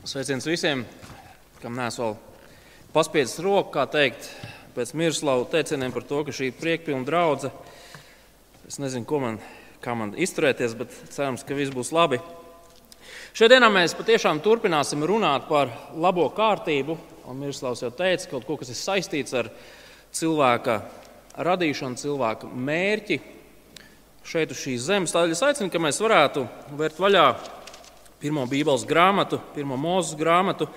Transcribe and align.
Sveiciens 0.00 0.46
visiem, 0.48 0.86
kam 1.60 1.74
nesu 1.76 2.00
vēl 2.00 2.14
paspiedzis 2.94 3.42
roku, 3.44 3.68
kā 3.74 3.82
teikt, 3.84 4.30
pēc 4.72 4.94
Mirslavas 4.96 5.50
teicieniem 5.52 5.92
par 5.92 6.06
to, 6.08 6.22
ka 6.24 6.32
šī 6.32 6.48
priekpilna 6.56 7.04
draudzene. 7.04 7.52
Es 8.64 8.78
nezinu, 8.80 9.04
ko 9.04 9.20
man, 9.20 9.36
kā 9.84 9.92
man 9.92 10.14
izturēties, 10.16 10.72
bet 10.80 10.96
cerams, 11.12 11.44
ka 11.44 11.58
viss 11.58 11.74
būs 11.76 11.92
labi. 11.92 12.16
Šodien 13.36 13.68
mēs 13.68 13.92
patiešām 13.98 14.40
turpināsim 14.40 15.04
runāt 15.04 15.44
par 15.52 15.68
labo 15.92 16.30
kārtību. 16.32 16.96
Mirslavs 17.36 17.84
jau 17.84 17.92
teica, 17.92 18.30
kaut 18.32 18.48
ko, 18.48 18.56
kas 18.56 18.72
ir 18.72 18.80
saistīts 18.80 19.36
ar 19.36 19.52
cilvēka 20.16 20.80
radīšanu, 21.44 22.00
cilvēka 22.00 22.48
mērķi 22.48 23.20
šeit 24.24 24.56
uz 24.56 24.64
šīs 24.64 24.88
zemes. 24.88 25.12
Tādēļ 25.12 25.36
es 25.36 25.44
aicinu, 25.44 25.68
ka 25.68 25.84
mēs 25.90 26.00
varētu 26.00 26.48
vērt 26.80 27.04
vaļā 27.04 27.28
pirmo 28.20 28.44
Bībeles 28.48 28.84
grāmatu, 28.88 29.40
pirmo 29.54 29.78
mūzes 29.80 30.16
grāmatu, 30.20 30.68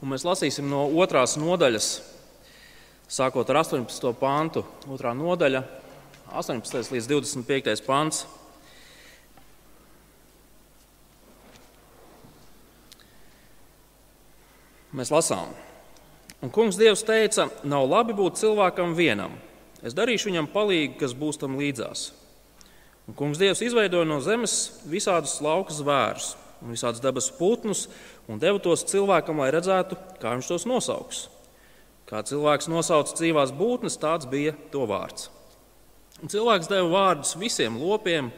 un 0.00 0.12
mēs 0.14 0.24
lasīsim 0.24 0.68
no 0.70 0.86
otrās 0.96 1.36
nodaļas, 1.36 1.90
sākot 3.12 3.52
ar 3.52 3.60
18. 3.60 4.12
pāntu. 4.16 4.64
Otrā 4.92 5.12
nodaļa, 5.16 5.62
18. 6.32 6.94
līdz 6.96 7.10
25. 7.12 7.84
pāns. 7.86 8.24
Mēs 14.96 15.12
lasām. 15.12 15.52
Un 16.40 16.48
kungs 16.52 16.78
Dievs 16.80 17.02
teica, 17.04 17.50
nav 17.68 17.84
labi 17.90 18.16
būt 18.16 18.40
cilvēkam 18.40 18.94
vienam. 18.96 19.34
Es 19.84 19.92
darīšu 19.96 20.30
viņam 20.30 20.48
palīdzību, 20.52 20.96
kas 21.00 21.12
būs 21.16 21.40
tam 21.40 21.58
līdzās. 21.60 22.08
Un 23.06 23.16
kungs 23.18 23.38
Dievs 23.40 23.60
izveidoja 23.62 24.08
no 24.08 24.22
zemes 24.24 24.56
visādus 24.88 25.36
lauka 25.44 25.76
zvērus 25.76 26.32
un 26.62 26.74
visādus 26.74 27.02
dabas 27.04 27.28
putnus 27.34 27.86
un 28.28 28.40
deva 28.42 28.60
tos 28.62 28.84
cilvēkam, 28.88 29.40
lai 29.42 29.52
redzētu, 29.54 29.98
kā 30.22 30.34
viņš 30.34 30.50
tos 30.50 30.66
nosauks. 30.68 31.22
Kā 32.06 32.22
cilvēks 32.22 32.70
nosauca 32.70 33.16
dzīvās 33.18 33.52
būtnes, 33.56 33.98
tāds 33.98 34.28
bija 34.30 34.54
to 34.70 34.84
vārds. 34.86 35.28
Un 36.22 36.30
cilvēks 36.32 36.70
deva 36.70 36.86
vārdus 36.88 37.34
visiem 37.36 37.76
lopiem 37.80 38.30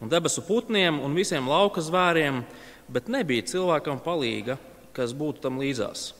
un 0.00 0.12
debesu 0.12 0.44
putniem 0.46 1.00
un 1.02 1.16
visiem 1.16 1.48
lauka 1.50 1.82
zvēriem, 1.84 2.44
bet 2.88 3.10
nebija 3.12 3.48
cilvēkam 3.50 3.98
palīga, 4.04 4.56
kas 4.96 5.12
būtu 5.16 5.42
tam 5.44 5.58
līdzās. 5.60 6.12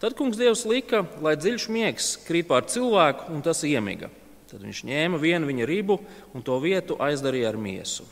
Tad 0.00 0.16
kungs 0.16 0.38
Dievs 0.40 0.64
lika, 0.64 1.02
lai 1.20 1.34
dziļš 1.36 1.66
miegs 1.72 2.14
krīt 2.24 2.48
pār 2.48 2.64
cilvēku, 2.72 3.28
un 3.34 3.42
tas 3.44 3.60
iemiga. 3.68 4.08
Tad 4.48 4.64
viņš 4.64 4.80
ņēma 4.88 5.18
vienu 5.20 5.46
viņa 5.46 5.66
ribu 5.68 5.98
un 6.34 6.42
to 6.42 6.56
vietu 6.62 6.96
aizdarīja 6.98 7.52
ar 7.52 7.58
miesu. 7.60 8.06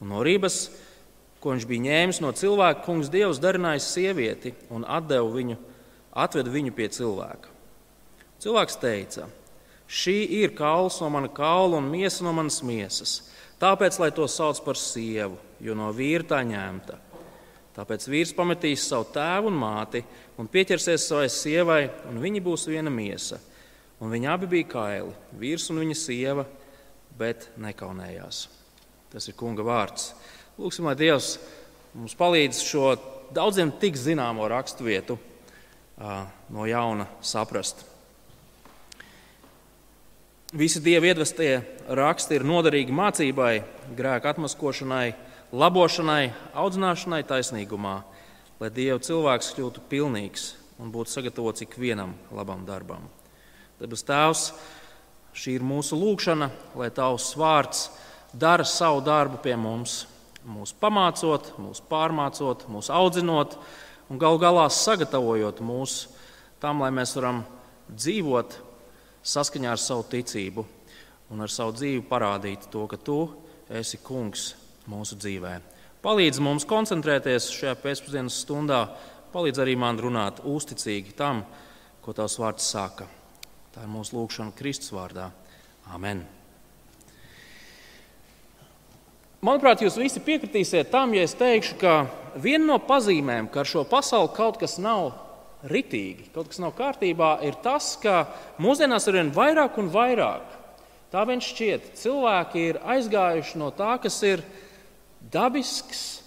Un 0.00 0.10
no 0.10 0.22
ribas 0.24 0.70
ko 1.42 1.56
viņš 1.56 1.66
bija 1.66 1.86
ņēmis 1.88 2.20
no 2.22 2.30
cilvēka, 2.38 2.84
kungs 2.86 3.10
Dievs 3.10 3.40
darināja 3.42 3.82
sievieti 3.82 4.54
un 4.70 4.86
viņu, 4.86 5.56
atveda 6.14 6.50
viņu 6.50 6.72
pie 6.76 6.88
cilvēka. 6.88 7.50
Cilvēks 8.42 8.78
teica, 8.78 9.26
šī 9.86 10.16
ir 10.42 10.54
kauls 10.54 11.00
no 11.02 11.10
mana 11.10 11.28
kaula 11.28 11.78
un 11.78 11.90
miesa 11.90 12.24
no 12.24 12.32
manas 12.32 12.62
miesas. 12.62 13.30
Tāpēc, 13.62 13.98
lai 14.02 14.10
to 14.10 14.26
sauc 14.26 14.58
par 14.64 14.78
sievu, 14.78 15.36
jo 15.62 15.74
no 15.78 15.90
vīra 15.94 16.26
tā 16.26 16.40
ņemta. 16.46 16.98
Tāpēc 17.72 18.08
vīrs 18.10 18.34
pametīs 18.36 18.84
savu 18.84 19.06
tēvu 19.14 19.48
un 19.48 19.56
māti 19.56 20.02
un 20.38 20.48
pieķersies 20.50 21.06
savai 21.08 21.28
sievai, 21.30 21.84
un 22.10 22.18
viņi 22.20 22.42
būs 22.44 22.66
viena 22.68 22.90
miesa. 22.92 23.38
Un 24.02 24.10
viņi 24.10 24.28
abi 24.28 24.48
bija 24.50 24.68
kaili, 24.72 25.14
vīrs 25.38 25.68
un 25.70 25.78
viņa 25.84 25.96
sieva, 25.96 26.44
bet 27.18 27.52
nekaunējās. 27.62 28.42
Tas 29.12 29.28
ir 29.30 29.38
kunga 29.38 29.64
vārds. 29.64 30.10
Lūksim, 30.60 30.84
lai 30.84 30.92
Dievs 31.00 31.38
mums 31.96 32.12
palīdz 32.12 32.58
šo 32.60 32.90
daudziem 33.32 33.70
tik 33.80 33.96
zināmo 33.96 34.44
raksturvietu 34.52 35.16
no 36.52 36.66
jauna 36.68 37.06
saprast. 37.24 37.86
Visi 40.52 40.82
dievi 40.84 41.08
iedvestie 41.08 41.62
raksti 41.88 42.36
ir 42.36 42.44
noderīgi 42.44 42.92
mācībai, 42.92 43.62
grēka 43.96 44.34
atmaskošanai, 44.34 45.14
labošanai, 45.56 46.34
audzināšanai 46.52 47.22
taisnīgumā, 47.32 47.96
lai 48.60 48.70
Dieva 48.76 49.00
cilvēks 49.00 49.54
kļūtu 49.56 49.88
pilnīgs 49.88 50.50
un 50.76 50.92
būtu 50.92 51.16
sagatavots 51.16 51.64
ikvienam 51.64 52.12
labam 52.28 52.68
darbam. 52.68 53.08
Debes 53.80 54.04
Tēvs, 54.04 54.50
šī 55.32 55.56
ir 55.56 55.64
mūsu 55.64 55.96
lūkšana, 55.96 56.52
lai 56.76 56.92
Tavs 56.92 57.32
vārds 57.40 57.86
dara 58.36 58.68
savu 58.68 59.00
darbu 59.00 59.40
pie 59.40 59.56
mums 59.56 60.02
mūs 60.48 60.74
pamācot, 60.78 61.52
mūs 61.60 61.82
pārmācot, 61.90 62.66
mūs 62.70 62.90
audzinot 62.92 63.56
un 64.10 64.20
gal 64.20 64.38
galā 64.42 64.66
sagatavojot 64.72 65.62
mūs 65.64 66.06
tam, 66.62 66.82
lai 66.82 66.90
mēs 66.94 67.14
varam 67.18 67.42
dzīvot 67.90 68.58
saskaņā 69.22 69.72
ar 69.74 69.80
savu 69.80 70.06
ticību 70.10 70.64
un 71.32 71.44
ar 71.44 71.52
savu 71.52 71.74
dzīvi 71.76 72.02
parādīt 72.08 72.68
to, 72.72 72.86
ka 72.90 72.98
tu 72.98 73.20
esi 73.72 74.00
kungs 74.02 74.52
mūsu 74.90 75.16
dzīvē. 75.16 75.54
Palīdz 76.02 76.42
mums 76.42 76.66
koncentrēties 76.66 77.52
šajā 77.54 77.76
pēcpusdienas 77.78 78.40
stundā, 78.42 78.82
palīdz 79.32 79.62
arī 79.62 79.78
man 79.78 80.00
runāt 80.02 80.42
uzticīgi 80.42 81.14
tam, 81.18 81.44
ko 82.02 82.14
tavs 82.16 82.40
vārds 82.42 82.66
saka. 82.74 83.06
Tā 83.72 83.86
ir 83.86 83.92
mūsu 83.94 84.18
lūgšana 84.18 84.58
Kristus 84.58 84.92
vārdā. 84.92 85.30
Amen! 85.94 86.41
Manuprāt, 89.42 89.80
jūs 89.82 89.96
visi 89.98 90.20
piekritīsiet 90.22 90.92
tam, 90.92 91.16
ja 91.16 91.24
es 91.26 91.32
teikšu, 91.34 91.74
ka 91.80 91.92
viena 92.38 92.62
no 92.68 92.76
pazīmēm, 92.78 93.48
ka 93.50 93.64
ar 93.64 93.66
šo 93.66 93.82
pasauli 93.90 94.30
kaut 94.36 94.60
kas 94.60 94.76
nav 94.78 95.16
ritīgi, 95.66 96.28
kaut 96.30 96.52
kas 96.52 96.60
nav 96.62 96.76
kārtībā, 96.78 97.32
ir 97.42 97.58
tas, 97.64 97.96
ka 97.98 98.20
mūsdienās 98.62 99.10
ar 99.10 99.18
vien 99.18 99.34
vairāk 99.34 99.80
un 99.82 99.90
vairāk 99.90 100.54
tā 101.10 101.26
vien 101.26 101.42
šķiet, 101.42 101.90
cilvēki 101.98 102.64
ir 102.68 102.80
aizgājuši 102.94 103.58
no 103.58 103.74
tā, 103.74 103.96
kas 104.06 104.22
ir 104.22 104.46
dabisks, 105.34 106.22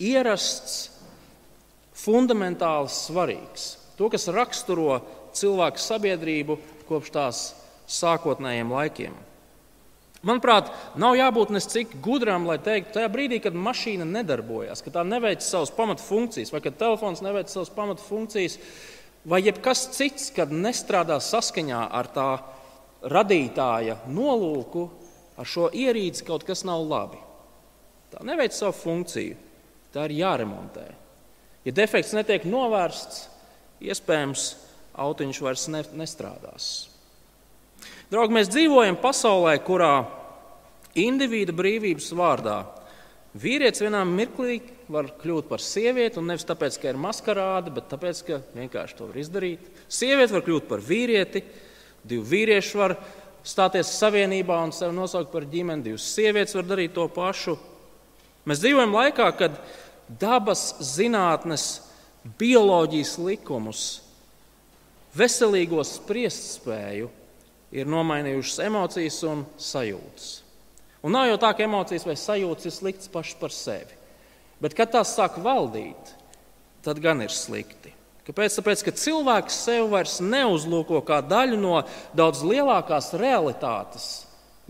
ierasts, 0.00 0.82
fundamentāli 1.92 2.88
svarīgs. 2.88 3.74
To, 4.00 4.08
kas 4.08 4.30
raksturo 4.32 5.02
cilvēku 5.36 5.84
sabiedrību 5.92 6.56
kopš 6.88 7.18
tās 7.20 7.48
sākotnējiem 8.00 8.72
laikiem. 8.80 9.26
Manuprāt, 10.26 10.68
nav 11.00 11.14
jābūt 11.16 11.52
nes 11.54 11.64
cik 11.72 11.94
gudram, 12.04 12.44
lai 12.44 12.58
teiktu, 12.60 12.92
tajā 12.98 13.08
brīdī, 13.12 13.38
kad 13.40 13.54
mašīna 13.56 14.04
nedarbojas, 14.04 14.82
ka 14.84 14.92
tā 14.92 15.04
neveic 15.08 15.40
savas 15.40 15.72
pamatfunkcijas, 15.72 16.52
vai 16.52 16.60
kad 16.60 16.76
telefons 16.80 17.22
neveic 17.24 17.48
savas 17.48 17.72
pamatfunkcijas, 17.72 18.58
vai 19.24 19.40
jebkas 19.40 19.86
cits, 19.96 20.28
kad 20.36 20.52
nestrādā 20.52 21.16
saskaņā 21.24 21.86
ar 21.96 22.10
tā 22.12 22.28
radītāja 23.00 23.96
nolūku, 24.12 24.90
ar 25.40 25.48
šo 25.48 25.70
ierīci 25.72 26.28
kaut 26.28 26.44
kas 26.44 26.66
nav 26.68 26.84
labi. 26.84 27.20
Tā 28.12 28.20
neveic 28.26 28.52
savu 28.52 28.76
funkciju, 28.76 29.40
tā 29.94 30.04
ir 30.10 30.18
jāremontē. 30.20 30.84
Ja 31.64 31.72
defekts 31.76 32.12
netiek 32.16 32.44
novērsts, 32.48 33.28
iespējams, 33.80 34.50
autiņš 35.00 35.40
vairs 35.44 35.68
ne, 35.72 35.84
nestrādās. 35.96 36.90
Draugi, 38.10 38.34
mēs 38.34 38.48
dzīvojam 38.50 38.96
pasaulē, 38.98 39.52
kurā 39.62 40.02
indivīda 40.98 41.54
brīvības 41.54 42.08
vārdā 42.18 42.56
vīrietis 43.38 43.84
vienā 43.84 44.00
mirklī 44.02 44.56
var 44.90 45.12
kļūt 45.20 45.46
par 45.46 45.62
sievieti, 45.62 46.18
un 46.18 46.26
nevis 46.26 46.46
tāpēc, 46.48 46.78
ka 46.82 46.90
ir 46.90 46.98
maskarāde, 46.98 47.70
bet 47.76 47.86
tāpēc, 47.92 48.22
ka 48.26 48.38
vienkārši 48.56 48.96
to 48.98 49.06
var 49.12 49.20
izdarīt. 49.22 49.68
Sieviete 49.86 50.34
var 50.34 50.42
kļūt 50.48 50.66
par 50.72 50.82
vīrieti, 50.82 51.44
divi 52.02 52.26
vīrieši 52.32 52.80
var 52.80 52.96
stāties 53.46 53.94
savienībā 54.00 54.58
un 54.58 54.74
sevi 54.74 54.96
nosaukt 54.96 55.30
par 55.30 55.46
ģimeni, 55.46 55.86
divas 55.86 56.08
sievietes 56.10 56.58
var 56.58 56.66
darīt 56.66 56.96
to 56.98 57.06
pašu. 57.14 57.54
Mēs 58.42 58.64
dzīvojam 58.64 58.98
laikā, 58.98 59.30
kad 59.38 59.62
dabas 60.18 60.66
zinātnes, 60.96 61.68
bioloģijas 62.42 63.14
likumus, 63.22 63.86
veselīgo 65.14 65.86
spriest 65.86 66.56
spēju 66.58 67.19
ir 67.72 67.90
nomainījušas 67.90 68.62
emocijas 68.66 69.18
un 69.28 69.44
sajūtas. 69.60 70.30
Un 71.06 71.14
nav 71.16 71.30
jau 71.30 71.38
tā, 71.40 71.52
ka 71.56 71.64
emocijas 71.64 72.04
vai 72.08 72.16
sajūtas 72.18 72.68
ir 72.68 72.74
sliktas 72.76 73.12
pašas 73.12 73.38
par 73.40 73.54
sevi. 73.54 73.96
Bet, 74.60 74.74
kad 74.76 74.92
tās 74.92 75.14
sāk 75.16 75.38
valdīt, 75.40 76.12
tad 76.84 77.00
gan 77.00 77.22
ir 77.24 77.32
slikti. 77.32 77.94
Kāpēc? 78.26 78.58
Tāpēc, 78.58 78.82
ka 78.84 78.92
cilvēks 78.94 79.62
sev 79.64 79.88
vairs 79.94 80.18
neuzlūko 80.22 81.00
kā 81.08 81.22
daļu 81.24 81.56
no 81.58 81.78
daudz 82.16 82.42
lielākās 82.46 83.14
realitātes, 83.18 84.10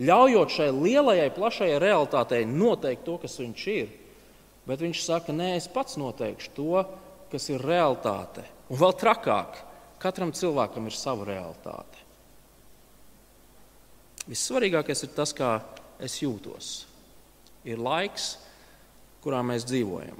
ļaujot 0.01 0.55
šai 0.55 0.69
lielajai, 0.73 1.27
plašajai 1.35 1.81
realitātei 1.83 2.45
noteikt 2.47 3.03
to, 3.05 3.17
kas 3.21 3.35
viņš 3.41 3.65
ir. 3.75 3.91
Bet 4.69 4.81
viņš 4.81 5.03
saka, 5.03 5.35
nē, 5.35 5.55
es 5.59 5.67
pats 5.69 5.97
noteikšu 5.99 6.53
to, 6.55 6.85
kas 7.31 7.49
ir 7.51 7.63
realitāte. 7.65 8.45
Un 8.71 8.79
vēl 8.79 8.95
trakāk, 8.97 9.59
katram 10.01 10.31
cilvēkam 10.33 10.87
ir 10.87 10.95
sava 10.95 11.27
realitāte. 11.27 12.07
Vissvarīgākais 14.29 15.05
ir 15.05 15.13
tas, 15.15 15.33
kā 15.33 15.59
es 16.01 16.19
jūtos. 16.21 16.73
Ir 17.65 17.81
laiks, 17.81 18.35
kurā 19.23 19.41
mēs 19.45 19.65
dzīvojam. 19.69 20.19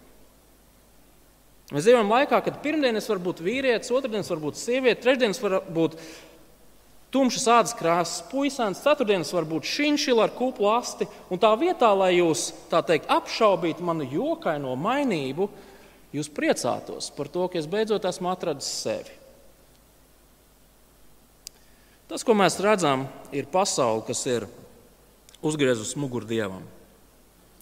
Mēs 1.71 1.86
dzīvojam 1.86 2.12
laikā, 2.12 2.42
kad 2.44 2.59
pirmdienas 2.63 3.07
var 3.07 3.21
būt 3.24 3.39
vīrietis, 3.45 3.94
otrdienas 3.95 4.30
var 4.33 4.42
būt 4.44 4.59
sieviete, 4.59 5.00
trešdienas 5.06 5.39
var 5.39 5.62
būt 5.71 5.95
tumšas 7.12 7.48
ādas 7.51 7.75
krāsas 7.77 8.25
puisēns, 8.31 8.81
ceturtdienas 8.83 9.31
var 9.36 9.48
būt 9.48 9.69
šinšila 9.69 10.25
ar 10.27 10.36
kuplu 10.36 10.68
asti. 10.74 11.07
Un 11.31 11.39
tā 11.39 11.51
vietā, 11.59 11.94
lai 11.95 12.18
jūs 12.18 12.50
teikt 12.71 13.07
apšaubītu 13.12 13.88
manu 13.88 14.07
jokaino 14.12 14.75
mainību, 14.80 15.48
jūs 16.15 16.31
priecātos 16.36 17.07
par 17.15 17.31
to, 17.31 17.48
ka 17.48 17.59
es 17.62 17.71
beidzot 17.71 18.07
esmu 18.07 18.31
atradis 18.33 18.68
sevi. 18.83 19.20
Tas, 22.11 22.25
ko 22.27 22.33
mēs 22.35 22.57
redzam, 22.59 23.05
ir 23.31 23.45
pasaule, 23.47 24.01
kas 24.03 24.25
ir 24.27 24.43
uzgriezusi 25.47 25.95
muguru 25.95 26.27
dievam. 26.27 26.65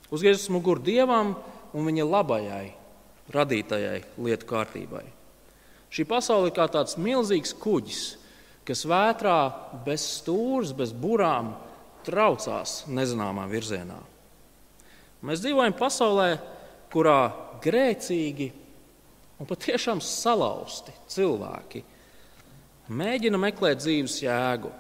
Uzgriezusi 0.10 0.50
muguru 0.50 0.82
dievam 0.82 1.36
un 1.70 1.86
viņa 1.86 2.08
labajai, 2.08 2.72
radītajai 3.30 4.00
lietu 4.18 4.48
kārtībai. 4.50 5.04
Šī 5.94 6.08
pasaule 6.10 6.50
ir 6.50 6.56
kā 6.58 6.66
tāds 6.66 6.98
milzīgs 6.98 7.54
kuģis, 7.62 8.02
kas 8.66 8.82
vētrā 8.90 9.38
bez 9.86 10.08
stūres, 10.18 10.74
bez 10.74 10.96
burām 10.98 11.54
traucās 12.10 12.88
nezināmā 12.90 13.46
virzienā. 13.54 14.00
Mēs 15.30 15.46
dzīvojam 15.46 15.78
pasaulē, 15.78 16.30
kurā 16.90 17.20
grēcīgi 17.62 18.50
un 19.38 19.46
patiešām 19.46 20.02
salauzti 20.02 20.98
cilvēki 21.14 21.86
mēģina 22.90 23.40
meklēt 23.42 23.82
dzīves 23.84 24.20
jēgu, 24.24 24.72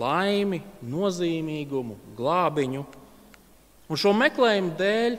laimi, 0.00 0.60
nozīmīgumu, 0.86 1.96
glābiņu. 2.18 2.84
Un 3.90 3.98
šo 3.98 4.12
meklējumu 4.16 4.76
dēļ 4.78 5.16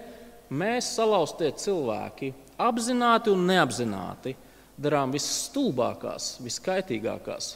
mēs, 0.58 0.94
salauztie 0.98 1.52
cilvēki, 1.62 2.32
apzināti 2.62 3.34
un 3.34 3.44
neapzināti 3.50 4.36
darām 4.82 5.12
visstulbākās, 5.14 6.38
viskaitīgākās 6.46 7.52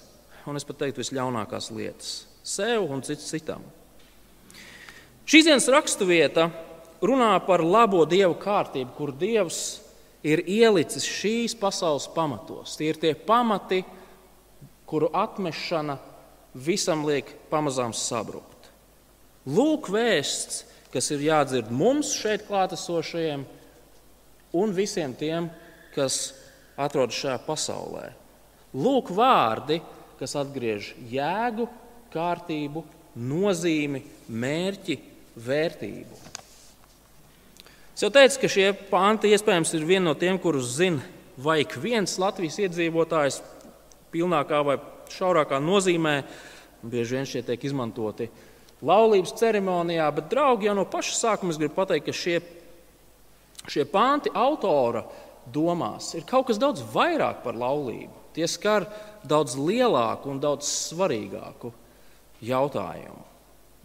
un 0.49 0.59
es 0.59 0.65
pat 0.67 0.83
teiktu 0.83 1.01
visļaunākās 1.01 1.71
lietas 1.73 2.11
sev 2.45 2.85
un 2.91 3.01
citam. 3.01 3.63
Šīs 5.25 5.47
dienas 5.47 5.65
raksturvieta 5.73 6.49
runā 7.01 7.31
par 7.47 7.63
labo 7.65 8.03
dievu 8.05 8.35
kārtību, 8.37 8.93
kur 8.97 9.13
dievs 9.17 9.61
ir 10.25 10.43
ielicis 10.45 11.05
šīs 11.09 11.57
pasaules 11.57 12.05
pamatos. 12.13 12.75
Tie 12.77 12.91
ir 12.91 12.99
tie 13.01 13.15
pamati, 13.17 13.81
kuru 14.89 15.09
atmešana 15.13 15.97
visam 16.53 17.05
liek 17.07 17.31
pamazām 17.51 17.93
sabrukt. 17.93 18.69
Lūk, 19.45 19.89
vēsts, 19.93 20.63
kas 20.93 21.11
ir 21.13 21.25
jādzird 21.27 21.71
mums 21.73 22.13
šeit 22.17 22.45
klātesošajiem 22.47 23.45
un 24.55 24.73
visiem 24.73 25.13
tiem, 25.17 25.49
kas 25.95 26.33
atrodas 26.79 27.17
šajā 27.19 27.39
pasaulē. 27.45 28.05
Lūk, 28.75 29.11
vārdi, 29.15 29.81
kas 30.19 30.35
atgriež 30.39 30.93
jēgu, 31.11 31.67
kārtību, 32.13 32.83
nozīmi, 33.15 34.01
mērķi, 34.27 34.97
vērtību. 35.45 36.23
Es 37.95 38.03
jau 38.03 38.11
teicu, 38.11 38.39
ka 38.41 38.51
šie 38.51 38.71
panti 38.89 39.31
iespējams 39.31 39.71
ir 39.77 39.85
viena 39.87 40.09
no 40.09 40.15
tiem, 40.19 40.39
kurus 40.41 40.73
zina 40.79 41.03
vai 41.37 41.61
ik 41.63 41.75
viens 41.79 42.17
Latvijas 42.19 42.57
iedzīvotājs 42.63 43.41
pilnākā 44.15 44.63
vai 44.65 44.79
šaurākā 45.11 45.59
nozīmē. 45.61 46.17
Bieži 46.85 47.17
vien 47.17 47.27
šie 47.27 47.43
tiek 47.45 47.63
izmantoti 47.67 48.29
laulības 48.85 49.33
ceremonijā, 49.39 50.07
bet, 50.15 50.29
draugi, 50.31 50.69
jau 50.69 50.75
no 50.77 50.85
paša 50.89 51.15
sākuma 51.17 51.53
es 51.53 51.59
gribu 51.61 51.77
pateikt, 51.77 52.07
ka 52.09 52.15
šie, 52.15 52.39
šie 53.71 53.85
panti 53.89 54.33
autora 54.35 55.05
domās 55.45 56.13
ir 56.17 56.25
kaut 56.27 56.49
kas 56.49 56.59
daudz 56.61 56.83
vairāk 56.93 57.43
par 57.45 57.57
laulību. 57.57 58.13
Tie 58.35 58.47
skar 58.51 58.87
daudz 59.23 59.55
lielāku 59.55 60.29
un 60.33 60.41
daudz 60.43 60.67
svarīgāku 60.67 61.71
jautājumu. 62.43 63.23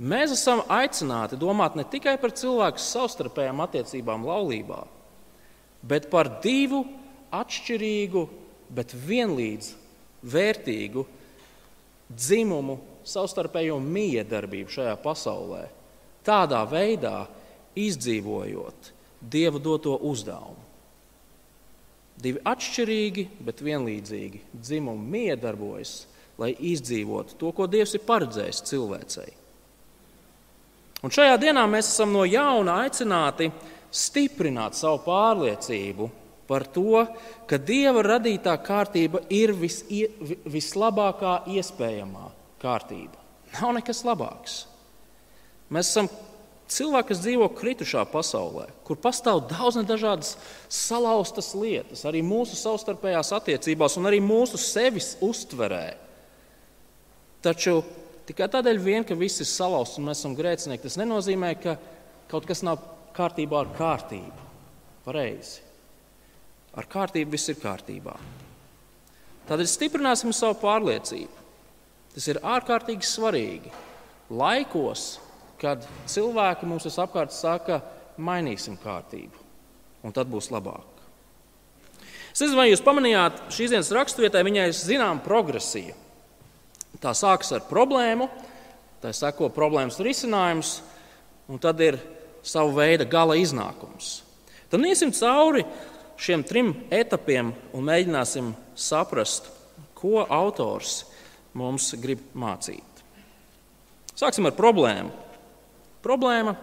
Mēs 0.01 0.33
esam 0.33 0.63
aicināti 0.73 1.39
domāt 1.39 1.77
ne 1.77 1.85
tikai 1.85 2.17
par 2.21 2.33
cilvēku 2.33 2.81
savstarpējām 2.81 3.61
attiecībām 3.67 4.25
laulībā, 4.27 4.81
bet 5.85 6.09
par 6.11 6.41
divu 6.43 6.83
atšķirīgu, 7.37 8.25
bet 8.73 8.95
vienlīdz 8.97 9.75
vērtīgu 10.23 11.05
dzimumu 12.11 12.79
savstarpējo 13.07 13.79
miedarbību 13.83 14.73
šajā 14.75 14.97
pasaulē, 15.03 15.65
tādā 16.27 16.63
veidā 16.69 17.25
izdzīvojot 17.79 18.97
Dieva 19.21 19.61
doto 19.61 19.99
uzdevumu. 20.09 20.63
Divi 22.21 22.41
atšķirīgi, 22.45 23.27
bet 23.45 23.61
vienlīdzīgi 23.65 24.41
dzimumi 24.57 25.13
miedarbojas, 25.13 26.07
lai 26.41 26.55
izdzīvotu 26.57 27.37
to, 27.41 27.53
ko 27.53 27.67
Dievs 27.69 27.93
ir 27.97 28.05
paredzējis 28.07 28.63
cilvēcei. 28.71 29.29
Un 31.05 31.13
šajā 31.13 31.37
dienā 31.41 31.67
mēs 31.69 31.93
esam 31.93 32.13
no 32.13 32.27
jauna 32.29 32.83
aicināti 32.87 33.51
stiprināt 33.93 34.77
savu 34.77 35.01
pārliecību 35.05 36.09
par 36.51 36.67
to, 36.75 37.05
ka 37.47 37.61
Dieva 37.63 38.03
radītā 38.03 38.57
kārtība 38.67 39.23
ir 39.31 39.55
vis, 39.55 39.85
vislabākā 40.51 41.45
iespējamā 41.55 42.27
kārtība. 42.63 43.15
Nav 43.55 43.77
nekas 43.79 44.03
labāks. 44.07 44.65
Mēs 45.71 45.93
esam 45.93 46.11
Cilvēki, 46.71 47.09
kas 47.09 47.21
dzīvo 47.25 47.49
kritušā 47.59 48.05
pasaulē, 48.13 48.69
kur 48.87 48.99
pastāv 49.03 49.43
daudz 49.51 49.81
dažādas 49.89 50.37
salauztas 50.71 51.51
lietas, 51.59 52.05
arī 52.07 52.21
mūsu 52.23 52.55
savstarpējās 52.59 53.33
attiecībās 53.41 53.97
un 53.99 54.07
arī 54.07 54.21
mūsu 54.23 54.61
sevis 54.61 55.17
uztverē. 55.25 55.97
Taču 57.43 57.81
tikai 58.29 58.47
tādēļ, 58.53 58.79
vien, 58.85 59.07
ka 59.07 59.19
viss 59.19 59.43
ir 59.43 59.51
salauzts 59.51 59.99
un 59.99 60.07
mēs 60.07 60.23
esam 60.23 60.37
grēcinieki, 60.39 60.85
tas 60.87 60.99
nenozīmē, 61.01 61.51
ka 61.59 61.75
kaut 62.31 62.47
kas 62.47 62.63
nav 62.67 62.79
kārtībā 63.19 63.65
ar 63.65 63.75
kārtību. 63.75 64.47
Pareizi. 65.03 65.70
Ar 66.79 66.87
kārtību 66.87 67.35
viss 67.35 67.51
ir 67.51 67.59
kārtībā. 67.59 68.15
Tādēļ 69.49 69.67
stiprināsim 69.67 70.35
savu 70.37 70.61
pārliecību. 70.61 71.41
Tas 72.15 72.27
ir 72.31 72.39
ārkārtīgi 72.47 73.07
svarīgi 73.07 73.73
laikos, 74.31 75.19
kad 75.61 75.83
cilvēki 76.11 76.69
mums 76.71 76.87
apkārt 76.91 77.35
saka, 77.35 77.81
mainīsim 78.21 78.79
kārtību, 78.81 79.43
un 80.07 80.15
tad 80.15 80.31
būs 80.31 80.51
labāk. 80.55 80.87
Es 82.31 82.43
nezinu, 82.43 82.59
vai 82.61 82.69
jūs 82.71 82.83
pamanījāt, 82.87 83.43
šīs 83.55 83.75
dienas 83.75 83.91
raksturvietā 83.95 84.43
viņai 84.47 84.69
ir 84.71 84.77
zināma 84.77 85.23
progresija. 85.25 85.97
Tā 87.03 87.13
sākas 87.17 87.51
ar 87.57 87.67
problēmu, 87.67 88.29
tā 89.03 89.13
seko 89.17 89.49
problēmas 89.55 89.99
risinājums, 90.05 90.77
un 91.51 91.59
tad 91.63 91.81
ir 91.83 91.99
sava 92.47 92.71
veida 92.77 93.07
gala 93.09 93.37
iznākums. 93.39 94.21
Tad 94.71 94.85
iesim 94.87 95.11
cauri 95.17 95.65
šiem 96.21 96.45
trim 96.45 96.75
etapiem 96.93 97.55
un 97.73 97.87
mēģināsim 97.89 98.53
saprast, 98.77 99.49
ko 99.97 100.25
autors 100.25 101.05
mums 101.57 101.91
grib 102.01 102.23
mācīt. 102.37 102.85
Sāksim 104.17 104.49
ar 104.49 104.57
problēmu. 104.57 105.11
Problēma 106.05 106.55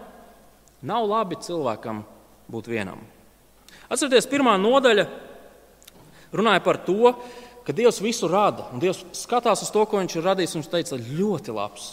nav 0.86 1.06
labi 1.10 1.38
cilvēkam 1.42 2.04
būt 2.50 2.70
vienam. 2.70 3.02
Atcerieties, 3.88 4.28
pirmā 4.30 4.54
nodaļa 4.60 5.06
runāja 6.34 6.62
par 6.64 6.80
to, 6.86 7.14
ka 7.66 7.74
Dievs 7.76 8.00
visu 8.00 8.28
rada, 8.30 8.68
un 8.72 8.82
Dievs 8.82 9.02
skatās 9.16 9.62
uz 9.64 9.72
to, 9.74 9.84
ko 9.86 10.00
Viņš 10.00 10.18
ir 10.18 10.26
radījis, 10.28 10.54
un 10.54 10.62
Viņš 10.62 10.70
teica, 10.72 11.00
ļoti 11.20 11.54
labs. 11.56 11.88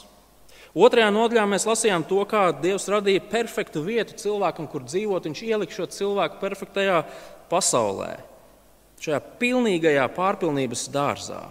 Otrajā 0.76 1.08
nodaļā 1.16 1.46
mēs 1.48 1.66
lasījām 1.68 2.04
to, 2.08 2.20
kā 2.28 2.50
Dievs 2.60 2.90
radīja 2.92 3.24
perfektu 3.32 3.84
vietu 3.86 4.18
cilvēkam, 4.20 4.68
kur 4.68 4.84
dzīvot. 4.84 5.30
Viņš 5.30 5.44
ielika 5.48 5.72
šo 5.76 5.88
cilvēku 5.92 6.42
perfektajā 6.42 6.98
pasaulē, 7.52 8.16
šajā 9.04 9.20
pilnīgajā 9.42 10.08
pārpilnības 10.16 10.88
dārzā. 10.94 11.44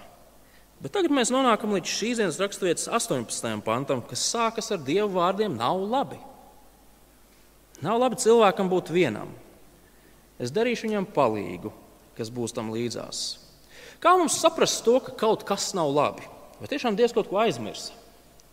Bet 0.82 0.92
tagad 0.96 1.14
mēs 1.14 1.30
nonākam 1.32 1.72
līdz 1.76 1.88
šīs 1.88 2.20
dienas 2.20 2.40
raksturvietas 2.42 2.90
18. 2.92 3.62
pantam, 3.64 4.02
kas 4.04 4.26
sākas 4.34 4.68
ar 4.74 4.82
Dieva 4.84 5.08
vārdiem: 5.08 5.54
Nav 5.56 5.80
labi. 5.80 6.18
Nav 7.84 8.00
labi 8.02 8.18
cilvēkam 8.20 8.68
būt 8.72 8.92
vienam. 8.92 9.30
Es 10.40 10.52
darīšu 10.52 10.88
viņam 10.88 11.08
palīgu, 11.14 11.72
kas 12.18 12.30
būs 12.34 12.54
tam 12.56 12.72
līdzās. 12.74 13.24
Kā 14.02 14.16
mums 14.18 14.36
saprast 14.36 14.82
to, 14.84 14.98
ka 15.00 15.14
kaut 15.24 15.46
kas 15.48 15.70
nav 15.76 15.92
labi? 15.94 16.26
Vai 16.60 16.68
tiešām 16.70 16.96
Dievs 16.98 17.14
kaut 17.16 17.30
ko 17.30 17.40
aizmirsa, 17.42 17.94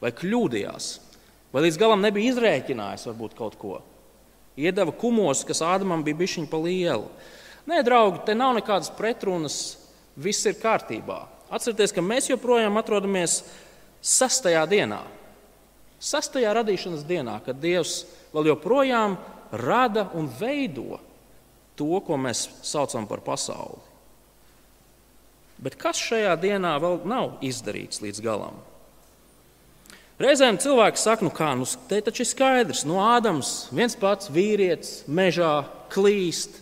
vai 0.01 0.13
kļūdījās, 0.15 0.87
vai 1.53 1.65
līdz 1.65 1.79
galam 1.81 2.01
nebija 2.03 2.31
izrēķinājis 2.31 3.07
varbūt 3.09 3.35
kaut 3.37 3.57
ko? 3.61 3.79
Iedeva 4.59 4.91
kumos, 4.91 5.45
kas 5.47 5.63
Ādamam 5.63 6.03
bija 6.03 6.19
bišķiņa 6.19 6.49
pa 6.51 6.59
lielu. 6.59 7.07
Nē, 7.69 7.81
draugi, 7.85 8.23
te 8.25 8.35
nav 8.35 8.55
nekādas 8.57 8.91
pretrunas, 8.97 9.59
viss 10.19 10.47
ir 10.49 10.57
kārtībā. 10.59 11.23
Atcerieties, 11.51 11.93
ka 11.95 12.03
mēs 12.03 12.29
joprojām 12.31 12.79
atrodamies 12.79 13.41
sastajā 14.01 14.63
dienā. 14.71 15.01
Sastajā 16.01 16.55
radīšanas 16.57 17.05
dienā, 17.07 17.37
kad 17.45 17.59
Dievs 17.61 18.01
vēl 18.33 18.49
joprojām 18.53 19.19
rada 19.51 20.07
un 20.17 20.27
veido 20.39 20.99
to, 21.77 21.93
ko 22.05 22.17
mēs 22.17 22.47
saucam 22.65 23.07
par 23.07 23.21
pasauli. 23.25 23.79
Bet 25.61 25.77
kas 25.77 25.99
šajā 26.01 26.33
dienā 26.41 26.73
vēl 26.81 27.03
nav 27.05 27.37
izdarīts 27.45 28.01
līdz 28.01 28.23
galam? 28.25 28.57
Reizēm 30.21 30.59
cilvēks 30.61 31.01
saka, 31.01 31.25
nu 31.25 31.31
kā, 31.33 31.47
nu 31.57 31.65
te 31.89 31.97
taču 32.05 32.21
ir 32.21 32.27
skaidrs, 32.29 32.83
no 32.85 32.99
Ādams 33.01 33.71
viens 33.73 33.95
pats 33.97 34.29
vīrietis, 34.29 34.99
mežā 35.09 35.63
klīst, 35.89 36.59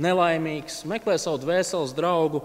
nelaimīgs, 0.00 0.78
meklē 0.88 1.18
savu 1.20 1.42
dvēseles 1.42 1.92
draugu. 1.96 2.40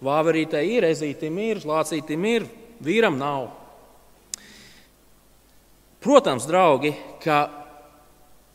Vāverītē 0.00 0.62
ir, 0.64 0.86
ezītim 0.88 1.36
ir, 1.42 1.60
lācītim 1.66 2.24
ir, 2.30 2.46
vīram 2.80 3.18
nav. 3.20 3.50
Protams, 6.00 6.46
draugi, 6.48 6.94
ka 7.20 7.42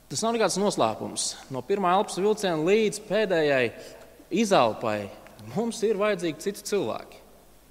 tas 0.09 0.23
nav 0.25 0.33
nekāds 0.33 0.57
noslēpums. 0.57 1.27
No 1.53 1.61
pirmā 1.67 1.93
elpas 1.99 2.17
vilciena 2.17 2.63
līdz 2.63 3.03
pēdējai 3.11 3.65
izelpai 4.41 5.03
mums 5.53 5.83
ir 5.85 6.01
vajadzīgi 6.01 6.47
citi 6.47 6.65
cilvēki. 6.71 7.22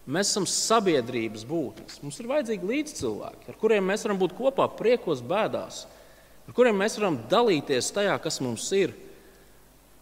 Mēs 0.02 0.32
esam 0.32 0.47
sabiedrības 0.50 1.44
būtnes. 1.47 2.00
Mums 2.02 2.18
ir 2.18 2.28
vajadzīgi 2.30 2.66
līdzcilvēki, 2.66 3.47
ar 3.52 3.59
kuriem 3.61 3.87
mēs 3.87 4.02
varam 4.02 4.18
būt 4.18 4.35
kopā, 4.35 4.66
priekos, 4.75 5.23
bēdās, 5.23 5.85
ar 6.49 6.56
kuriem 6.56 6.80
mēs 6.82 6.99
varam 6.99 7.21
dalīties 7.30 7.92
tajā, 7.94 8.16
kas 8.23 8.40
mums 8.42 8.66
ir, 8.75 8.97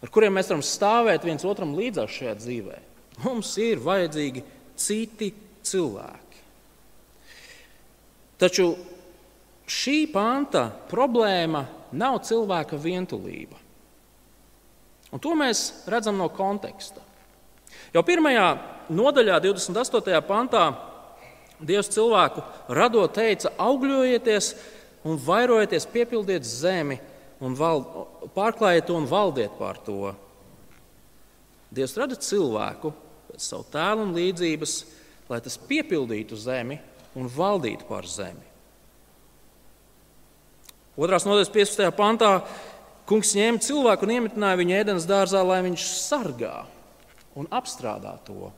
ar 0.01 0.09
kuriem 0.09 0.33
mēs 0.39 0.49
varam 0.49 0.65
stāvēt 0.65 1.27
viens 1.27 1.45
otram 1.45 1.75
līdzās 1.77 2.17
šajā 2.17 2.33
dzīvē. 2.39 2.79
Mums 3.21 3.53
ir 3.61 3.83
vajadzīgi 3.85 4.41
citi 4.81 5.29
cilvēki. 5.69 6.41
Taču 8.41 8.71
šī 9.69 9.99
panta 10.09 10.65
problēma 10.89 11.61
nav 11.93 12.23
cilvēka 12.25 12.79
vientulība. 12.81 13.59
Un 15.11 15.21
to 15.21 15.35
mēs 15.37 15.83
redzam 15.91 16.17
no 16.17 16.29
konteksta. 16.33 17.03
Jau 17.91 18.03
pirmajā 18.07 18.47
nodaļā, 18.91 19.41
28. 19.43 20.21
pantā, 20.27 20.65
Dievs 21.61 21.91
cilvēku 21.93 22.41
radot 22.73 23.13
teica: 23.13 23.51
augļojieties 23.61 24.51
un 25.05 25.19
vairojieties, 25.21 25.87
piepildiet 25.93 26.45
zemi, 26.47 26.97
un 27.41 27.53
val, 27.57 27.83
pārklājiet 28.35 28.87
to 28.89 28.97
un 28.97 29.07
valdiet 29.09 29.53
pār 29.59 29.77
to. 29.85 30.13
Dievs 31.71 31.95
rada 31.97 32.17
cilvēku 32.17 32.91
pēc 33.29 33.45
savu 33.45 33.67
tēlu 33.71 34.07
un 34.07 34.15
līdzības, 34.17 34.75
lai 35.29 35.39
tas 35.45 35.59
piepildītu 35.69 36.37
zemi 36.37 36.79
un 37.15 37.29
valdītu 37.31 37.87
pār 37.87 38.09
zemi. 38.09 38.49
Otrās 40.97 41.23
nodaļas 41.25 41.53
15. 41.53 41.87
pantā 41.95 42.33
kungs 43.07 43.31
ņēma 43.37 43.61
cilvēku 43.63 44.05
un 44.05 44.17
iemetināja 44.17 44.59
viņu 44.59 44.77
ēdienas 44.81 45.07
dārzā, 45.09 45.39
lai 45.45 45.61
viņš 45.69 45.85
sargā 46.01 46.57
un 47.35 47.49
apstrādā 47.51 48.15
to. 48.27 48.51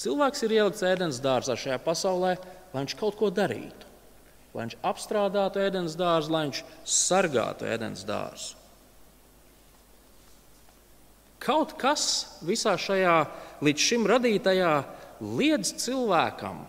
Cilvēks 0.00 0.42
ir 0.46 0.56
ielikts 0.56 0.84
ēdienas 0.86 1.20
dārzā 1.22 1.56
šajā 1.58 1.78
pasaulē, 1.84 2.34
lai 2.72 2.82
viņš 2.82 2.96
kaut 2.98 3.16
ko 3.20 3.30
darītu, 3.30 3.88
lai 4.54 4.66
viņš 4.66 4.76
apstrādātu 4.82 5.62
ēdienas 5.62 5.96
dārzu, 5.98 6.34
lai 6.34 6.44
viņš 6.48 6.62
sargātu 6.96 7.68
ēdienas 7.70 8.04
dārzu. 8.08 8.60
Kaut 11.44 11.74
kas 11.76 12.04
visā 12.42 12.72
šajā 12.80 13.18
līdz 13.64 13.88
šim 13.88 14.06
radītajā 14.08 14.72
liedz 15.20 15.74
cilvēkam 15.84 16.64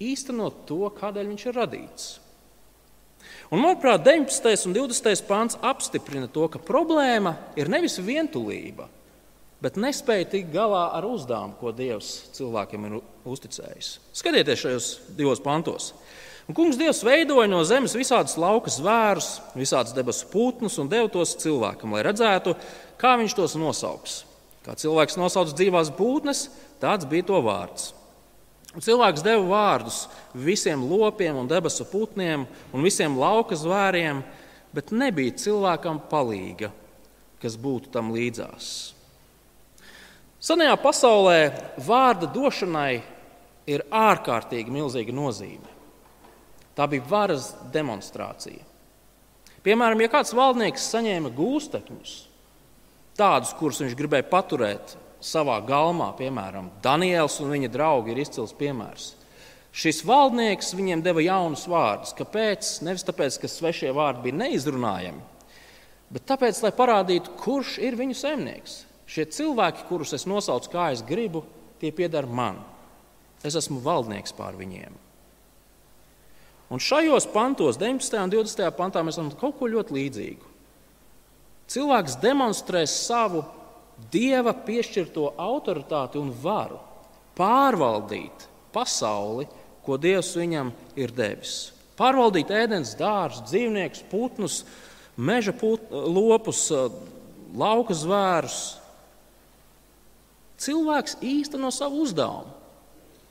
īstenot 0.00 0.64
to, 0.68 0.86
kādēļ 0.96 1.28
viņš 1.34 1.44
ir 1.50 1.58
radīts. 1.58 2.08
Un, 3.48 3.62
manuprāt, 3.62 4.02
19. 4.04 4.68
un 4.68 4.76
20. 4.76 5.24
pāns 5.28 5.56
apstiprina 5.64 6.28
to, 6.32 6.46
ka 6.52 6.60
problēma 6.60 7.34
ir 7.60 7.70
nevis 7.72 7.98
vientulība, 8.00 8.88
bet 9.64 9.78
nespēja 9.80 10.28
tikt 10.34 10.52
galā 10.54 10.88
ar 10.96 11.06
uzdevumu, 11.08 11.56
ko 11.58 11.72
Dievs 11.74 12.30
cilvēkiem 12.36 12.86
ir 12.88 12.96
uzticējis. 13.28 13.92
Skatieties 14.16 14.64
šajos 14.64 14.88
divos 15.18 15.42
pantos. 15.42 15.92
Un 16.48 16.56
kungs 16.56 16.78
Dievs 16.80 17.02
veidoja 17.04 17.48
no 17.50 17.60
zemes 17.68 17.96
visādus 17.98 18.38
lauka 18.40 18.72
zvērus, 18.72 19.34
visādus 19.58 19.92
debesu 19.96 20.30
putnus 20.32 20.78
un 20.80 20.88
deva 20.88 21.10
tos 21.12 21.34
cilvēkam, 21.42 21.92
lai 21.92 22.06
redzētu, 22.06 22.54
kā 23.00 23.18
viņš 23.20 23.36
tos 23.36 23.58
nosauks. 23.60 24.22
Kā 24.64 24.76
cilvēks 24.78 25.18
nosauc 25.20 25.52
dzīvās 25.52 25.92
būtnes, 25.96 26.46
tāds 26.80 27.08
bija 27.08 27.26
to 27.28 27.42
vārds. 27.44 27.92
Un 28.76 28.84
cilvēks 28.84 29.24
deva 29.24 29.44
vārdus 29.48 30.02
visiem 30.36 30.82
lopiem 30.88 31.36
un 31.40 31.48
debesu 31.48 31.86
putniem 31.88 32.44
un 32.72 32.84
visiem 32.84 33.16
lauka 33.18 33.56
zvēriem, 33.56 34.20
bet 34.76 34.92
nebija 34.92 35.36
cilvēkam 35.40 36.00
palīga, 36.10 36.70
kas 37.42 37.56
būtu 37.60 37.92
tam 37.92 38.12
līdzās. 38.12 38.97
Senajā 40.48 40.78
pasaulē 40.80 41.40
vārda 41.84 42.24
došanai 42.32 43.02
ir 43.68 43.82
ārkārtīgi 43.92 44.72
milzīga 44.72 45.12
nozīme. 45.12 45.74
Tā 46.72 46.86
bija 46.88 47.04
varas 47.10 47.50
demonstrācija. 47.74 48.62
Piemēram, 49.66 50.00
ja 50.00 50.08
kāds 50.08 50.32
valdnieks 50.32 50.86
saņēma 50.94 51.34
gūstekņus, 51.36 52.14
tādus, 53.18 53.52
kurus 53.58 53.82
viņš 53.82 53.98
gribēja 53.98 54.24
paturēt 54.30 54.96
savā 55.20 55.58
galmā, 55.68 56.14
piemēram, 56.16 56.72
Daniels 56.80 57.36
un 57.44 57.52
viņa 57.52 57.72
draugi 57.74 58.14
ir 58.14 58.24
izcils 58.24 58.56
piemērs. 58.56 59.10
Šis 59.68 60.00
valdnieks 60.08 60.72
viņiem 60.78 61.04
deva 61.04 61.20
jaunus 61.28 61.68
vārdus. 61.68 62.16
Kāpēc? 62.16 62.78
Nevis 62.88 63.04
tāpēc, 63.04 63.36
ka 63.42 63.52
svešie 63.52 63.92
vārdi 63.92 64.30
bija 64.30 64.46
neizrunājami, 64.46 65.20
bet 66.14 66.24
tāpēc, 66.30 66.64
lai 66.64 66.72
parādītu, 66.72 67.36
kurš 67.42 67.76
ir 67.84 68.00
viņu 68.00 68.16
saimnieks. 68.16 68.86
Šie 69.08 69.24
cilvēki, 69.32 69.86
kurus 69.88 70.12
es 70.16 70.26
nosaucu 70.28 70.70
kā 70.72 70.90
es 70.92 71.02
gribu, 71.06 71.44
tie 71.80 71.92
pieder 71.94 72.26
man. 72.28 72.60
Es 73.46 73.56
esmu 73.56 73.80
valdnieks 73.84 74.34
pār 74.36 74.58
viņiem. 74.58 74.96
Un 76.68 76.82
šajos 76.82 77.24
pantos, 77.32 77.78
19. 77.80 78.18
un 78.26 78.32
20. 78.34 78.66
pantā, 78.76 79.00
mēs 79.00 79.16
redzam 79.16 79.32
kaut 79.40 79.56
ko 79.56 79.70
ļoti 79.72 79.94
līdzīgu. 79.96 80.50
Cilvēks 81.68 82.18
demonstrē 82.20 82.82
savu 82.88 83.42
dieva 84.12 84.52
piešķirto 84.52 85.32
autoritāti 85.40 86.20
un 86.20 86.30
varu 86.42 86.78
pārvaldīt 87.38 88.46
pasauli, 88.74 89.46
ko 89.84 89.96
Dievs 90.00 90.34
viņam 90.36 90.72
ir 90.98 91.12
devis. 91.16 91.72
Pārvaldīt 91.98 92.50
ēdienas 92.54 92.94
dārzus, 92.98 93.46
dzīvniekus, 93.48 94.04
putnus, 94.10 94.58
meža 95.16 95.54
put, 95.56 95.88
lopus, 95.90 96.68
lauka 97.58 97.96
zvērus, 97.96 98.77
Cilvēks 100.58 101.20
īsteno 101.22 101.70
savu 101.70 102.02
uzdevumu, 102.02 102.50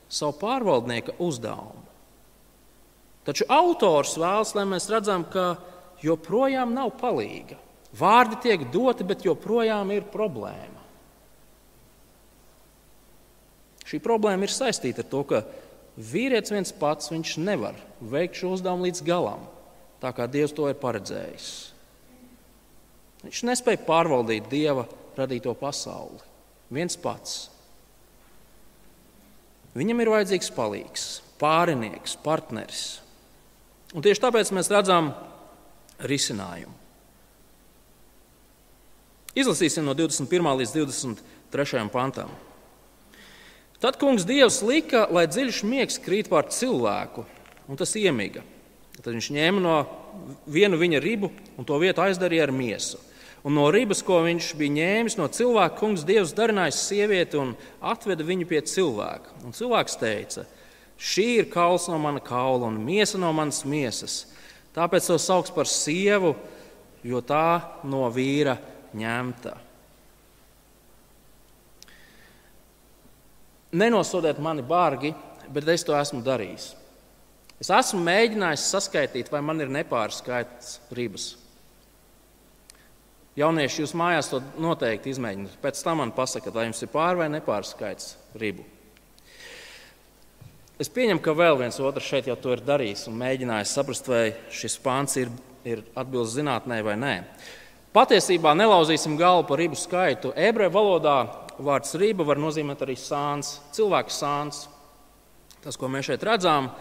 savu 0.08 0.32
pārvaldnieka 0.40 1.18
uzdevumu. 1.20 1.84
Taču 3.28 3.44
autors 3.52 4.14
vēlas, 4.16 4.54
lai 4.56 4.64
mēs 4.70 4.88
redzam, 4.88 5.26
ka 5.28 5.58
joprojām 6.00 6.72
nav 6.72 6.94
palīga. 7.00 7.58
Vārdi 7.98 8.38
tiek 8.44 8.64
doti, 8.72 9.04
bet 9.04 9.26
joprojām 9.26 9.92
ir 9.92 10.06
problēma. 10.08 10.76
Šī 13.88 14.00
problēma 14.04 14.44
ir 14.44 14.52
saistīta 14.52 15.04
ar 15.04 15.08
to, 15.12 15.22
ka 15.28 15.42
vīrietis 15.96 16.52
viens 16.52 16.72
pats 16.76 17.12
nevar 17.36 17.76
veikt 18.00 18.40
šo 18.40 18.54
uzdevumu 18.56 18.88
līdz 18.88 19.04
galam, 19.04 19.44
tā 20.00 20.12
kā 20.16 20.28
Dievs 20.28 20.56
to 20.56 20.68
ir 20.68 20.80
paredzējis. 20.80 21.50
Viņš 23.24 23.44
nespēja 23.48 23.84
pārvaldīt 23.88 24.48
Dieva 24.52 24.84
radīto 25.16 25.56
pasauli 25.58 26.27
viens 26.74 26.98
pats. 27.00 27.48
Viņam 29.78 30.02
ir 30.02 30.10
vajadzīgs 30.12 30.50
palīgs, 30.56 31.06
pārinieks, 31.40 32.16
partneris. 32.24 32.84
Un 33.94 34.04
tieši 34.04 34.24
tāpēc 34.24 34.50
mēs 34.56 34.70
redzam 34.72 35.12
risinājumu. 36.04 36.74
Izlasīsim 39.38 39.86
no 39.86 39.94
21. 39.94 40.50
līdz 40.60 40.74
23. 40.74 41.84
pantam. 41.92 42.30
Tad 43.78 43.98
kungs 44.00 44.26
Dievs 44.26 44.58
lika, 44.66 45.04
lai 45.14 45.28
dziļš 45.30 45.60
miegs 45.62 46.00
krīt 46.02 46.30
pār 46.32 46.48
cilvēku, 46.50 47.22
un 47.70 47.78
tas 47.78 47.94
iemiga. 48.00 48.42
Tad 48.98 49.12
viņš 49.12 49.28
ņēma 49.36 49.62
no 49.62 49.76
vienu 50.50 50.80
viņa 50.80 51.02
ribu 51.04 51.30
un 51.54 51.66
to 51.68 51.78
vietu 51.78 52.02
aizdarīja 52.02 52.48
ar 52.48 52.54
miesu. 52.54 52.98
Un 53.46 53.54
no 53.54 53.68
ribas, 53.70 54.00
ko 54.02 54.18
viņš 54.24 54.50
bija 54.58 54.74
ņēmis 54.74 55.16
no 55.18 55.28
cilvēka, 55.30 55.78
kungs 55.78 56.02
Dievs 56.06 56.34
darinājis 56.34 56.80
sievieti 56.88 57.38
un 57.38 57.52
atveda 57.78 58.26
viņu 58.26 58.48
pie 58.50 58.62
cilvēka. 58.66 59.36
Un 59.46 59.54
cilvēks 59.54 59.98
teica, 60.00 60.44
šī 60.98 61.28
ir 61.44 61.50
kauls 61.52 61.86
no 61.90 62.00
mana 62.02 62.22
kaula 62.24 62.66
un 62.66 62.80
miesa 62.82 63.20
no 63.20 63.30
manas 63.36 63.62
miesas. 63.62 64.24
Tāpēc 64.74 65.06
to 65.06 65.20
sauc 65.22 65.52
par 65.54 65.70
sievu, 65.70 66.34
jo 67.06 67.22
tā 67.22 67.60
no 67.86 68.04
vīra 68.10 68.58
ņemta. 68.98 69.54
Nenosodiet 73.78 74.38
mani 74.40 74.64
bargi, 74.64 75.12
bet 75.52 75.68
es 75.68 75.84
to 75.84 75.94
esmu 75.96 76.22
darījis. 76.24 76.72
Es 77.58 77.70
esmu 77.74 78.00
mēģinājis 78.06 78.70
saskaitīt, 78.72 79.30
vai 79.32 79.42
man 79.44 79.60
ir 79.60 79.70
nepārskaitās 79.72 80.78
ribas. 80.94 81.32
Jaunieši, 83.38 83.84
jūs 83.84 83.92
mājās 83.94 84.32
to 84.32 84.40
noteikti 84.58 85.12
izmēģiniet. 85.12 85.60
Pēc 85.62 85.78
tam 85.86 86.00
man 86.00 86.10
pasakiet, 86.16 86.50
vai 86.56 86.64
jums 86.66 86.82
ir 86.82 86.90
pār 86.90 87.20
vai 87.20 87.28
nepārskaits 87.30 88.16
ribu. 88.40 88.64
Es 90.82 90.90
pieņemu, 90.90 91.22
ka 91.22 91.36
vēl 91.38 91.60
viens 91.60 91.78
otrs 91.82 92.06
šeit 92.06 92.26
jau 92.30 92.34
to 92.38 92.56
ir 92.56 92.64
darījis 92.66 93.06
un 93.10 93.18
mēģinājis 93.20 93.76
saprast, 93.78 94.10
vai 94.10 94.24
šis 94.54 94.76
pāns 94.82 95.14
ir, 95.22 95.30
ir 95.66 95.84
atbilst 95.98 96.34
zinātnē 96.34 96.80
vai 96.86 96.98
nē. 96.98 97.14
Patiesībā 97.94 98.56
nelauzīsim 98.58 99.14
galvu 99.18 99.46
par 99.48 99.62
ribu 99.62 99.78
skaitu. 99.78 100.34
Ebreju 100.34 100.74
valodā 100.74 101.16
vārds 101.62 101.94
riba 101.98 102.26
var 102.26 102.42
nozīmēt 102.42 102.82
arī 102.82 102.98
sāns, 102.98 103.60
cilvēka 103.74 104.14
sāns. 104.18 104.64
Tas, 105.62 105.78
ko 105.78 105.90
mēs 105.90 106.10
šeit 106.10 106.26
redzam, 106.26 106.72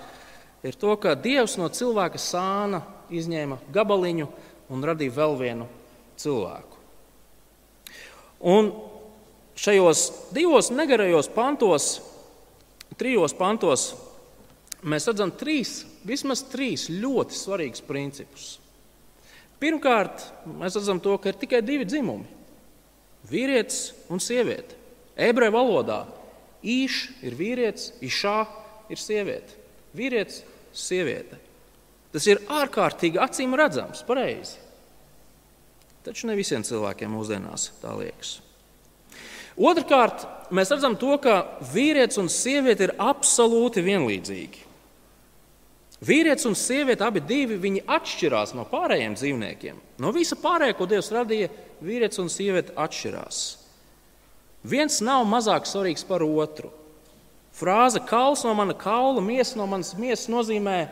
ir 0.66 0.78
to, 0.78 0.98
ka 1.02 1.14
Dievs 1.14 1.60
no 1.62 1.70
cilvēka 1.70 2.22
sāna 2.22 2.82
izņēma 3.14 3.62
gabaliņu 3.74 4.30
un 4.74 4.90
radīja 4.90 5.22
vēl 5.22 5.38
vienu 5.42 5.74
cilvēku. 6.18 6.78
Un 8.48 8.72
šajos 9.58 10.04
divos 10.36 10.70
negarajos 10.74 11.30
pantos, 11.34 11.98
trijos 12.98 13.34
pantos, 13.38 13.90
mēs 14.86 15.08
redzam 15.10 15.34
trīs, 15.34 15.82
vismaz 16.06 16.44
trīs 16.52 16.88
ļoti 16.94 17.38
svarīgus 17.38 17.84
principus. 17.86 18.48
Pirmkārt, 19.58 20.22
mēs 20.46 20.78
redzam 20.78 21.02
to, 21.02 21.16
ka 21.18 21.32
ir 21.32 21.40
tikai 21.42 21.64
divi 21.66 21.86
dzimumi- 21.86 22.28
vīrietis 23.32 23.94
un 24.10 24.22
sieviete. 24.22 24.76
Ebreju 25.18 25.52
valodā 25.52 26.06
īš 26.64 27.24
ir 27.26 27.34
vīrietis, 27.34 27.92
išā 28.02 28.46
ir 28.90 28.98
sieviete. 28.98 29.58
Vīrietis, 29.98 30.44
sieviete. 30.74 31.40
Tas 32.14 32.28
ir 32.28 32.38
ārkārtīgi 32.38 33.18
acīm 33.18 33.56
redzams, 33.58 34.04
pareizi. 34.06 34.67
Taču 36.08 36.30
ne 36.30 36.38
visiem 36.40 36.64
cilvēkiem 36.64 37.12
mūsdienās 37.12 37.72
tā 37.82 37.92
liekas. 38.00 38.38
Otrakārt, 39.58 40.24
mēs 40.56 40.72
redzam 40.72 40.96
to, 40.96 41.18
ka 41.20 41.60
vīrietis 41.74 42.22
un 42.22 42.30
sieviete 42.32 42.88
ir 42.88 42.94
absolūti 43.02 43.84
vienlīdzīgi. 43.84 44.64
Vīrietis 46.08 46.46
un 46.46 46.54
sieviete 46.56 47.04
abi 47.04 47.24
divi 47.26 47.82
atšķirās 47.82 48.54
no 48.56 48.68
pārējiem 48.70 49.18
dzīvniekiem. 49.18 49.80
No 50.00 50.14
visa 50.14 50.38
pārējā, 50.38 50.78
ko 50.78 50.86
Dievs 50.88 51.10
radīja, 51.12 51.50
vīrietis 51.82 52.22
un 52.22 52.30
sieviete 52.30 52.76
atšķirās. 52.78 53.42
Viens 54.68 55.02
nav 55.02 55.26
mazāk 55.28 55.68
svarīgs 55.68 56.06
par 56.08 56.24
otru. 56.24 56.70
Frāze 57.58 58.00
kauls 58.06 58.46
no 58.46 58.54
mana 58.54 58.78
kaula, 58.78 59.20
miesa 59.26 59.58
no 59.58 59.66
manas 59.68 59.96
miesas 59.98 60.30
nozīmē 60.30 60.86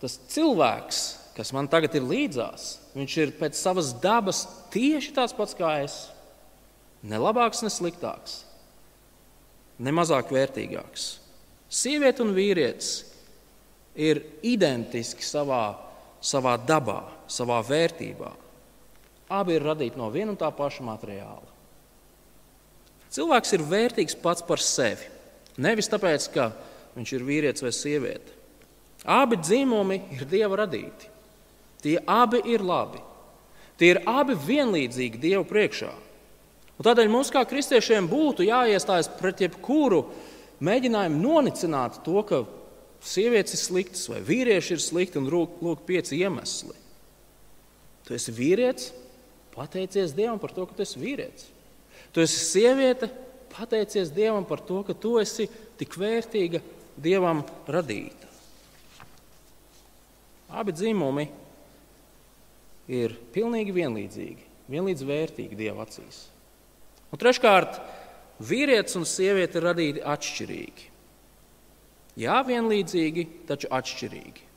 tas 0.00 0.16
cilvēks, 0.32 1.02
kas 1.36 1.52
man 1.54 1.68
tagad 1.70 1.94
ir 1.96 2.04
līdzās, 2.06 2.76
viņš 2.96 3.16
ir 3.22 3.34
pēc 3.38 3.56
savas 3.58 3.92
dabas 4.02 4.44
tieši 4.72 5.14
tāds 5.16 5.36
pats 5.36 5.56
kā 5.56 5.78
es. 5.84 5.96
Ne 7.02 7.18
labāks, 7.18 7.64
ne 7.64 7.70
sliktāks, 7.72 8.42
ne 9.82 9.94
mazāk 9.94 10.30
vērtīgāks. 10.34 11.06
Sieviete 11.72 12.22
un 12.22 12.34
vīrietis 12.36 12.92
ir 13.96 14.20
identiski 14.44 15.24
savā, 15.24 15.64
savā 16.22 16.54
dabā, 16.60 17.00
savā 17.26 17.58
vērtībā. 17.66 18.30
Abi 19.32 19.56
ir 19.56 19.64
radīti 19.64 19.98
no 19.98 20.10
viena 20.12 20.34
un 20.34 20.38
tā 20.38 20.50
paša 20.52 20.84
materiāla. 20.84 21.48
Cilvēks 23.12 23.56
ir 23.56 23.64
vērtīgs 23.68 24.16
pats 24.20 24.44
par 24.44 24.60
sevi. 24.62 25.08
Nevis 25.60 25.90
tāpēc, 25.92 26.28
ka 26.32 26.50
viņš 26.96 27.12
ir 27.16 27.24
vīrietis 27.28 27.64
vai 27.64 27.72
sieviete. 27.76 28.38
Abi 29.08 29.36
dzimumi 29.40 29.98
ir 30.14 30.24
dieva 30.30 30.62
radīti. 30.62 31.11
Tie 31.82 31.98
abi 32.06 32.42
ir 32.52 32.62
labi. 32.64 33.02
Tie 33.78 33.92
ir 33.94 34.02
abi 34.06 34.36
vienlīdzīgi 34.38 35.20
Dievu 35.22 35.44
priekšā. 35.48 35.90
Un 36.78 36.86
tādēļ 36.86 37.10
mums, 37.10 37.30
kā 37.34 37.42
kristiešiem, 37.46 38.08
būtu 38.10 38.46
jāiestājas 38.46 39.10
pret 39.18 39.42
jebkuru 39.44 40.04
mēģinājumu 40.62 41.18
nonicināt 41.18 42.00
to, 42.06 42.22
ka 42.26 42.44
sievietes 43.02 43.56
ir 43.56 43.62
sliktas 43.62 44.06
vai 44.10 44.22
vīrieši 44.24 44.76
ir 44.76 44.82
slikti, 44.82 45.18
un 45.18 45.28
lūk, 45.30 45.82
pieci 45.88 46.20
iemesli. 46.22 46.76
Tu 48.06 48.16
esi 48.16 48.34
vīrietis, 48.34 48.90
pateicies 49.54 50.14
Dievam 50.16 50.40
par 50.42 50.54
to, 50.54 50.66
ka 50.66 50.78
tu 50.78 50.86
esi 50.86 51.02
vīrietis. 51.02 51.50
Tu 52.14 52.22
esi 52.22 52.40
sieviete, 52.44 53.08
pateicies 53.52 54.10
Dievam 54.14 54.46
par 54.48 54.62
to, 54.66 54.82
ka 54.86 54.94
tu 54.94 55.16
esi 55.22 55.48
tik 55.80 55.94
vērtīga 55.98 56.62
Dievam 57.02 57.42
radīta. 57.66 58.30
Abi 60.52 60.74
dzimumi 60.76 61.28
ir 62.90 63.14
pilnīgi 63.34 63.74
vienlīdzīgi, 63.76 64.46
vienlīdz 64.72 65.04
vērtīgi 65.08 65.58
Dieva 65.58 65.86
acīs. 65.86 66.24
Un 67.12 67.20
treškārt, 67.20 67.78
vīrietis 68.42 68.96
un 68.98 69.04
sieviete 69.08 69.60
ir 69.60 69.68
radīti 69.68 70.06
atšķirīgi. 70.14 70.88
Jā, 72.22 72.40
vienlīdzīgi, 72.44 73.26
taču 73.48 73.70
atšķirīgi. 73.72 74.48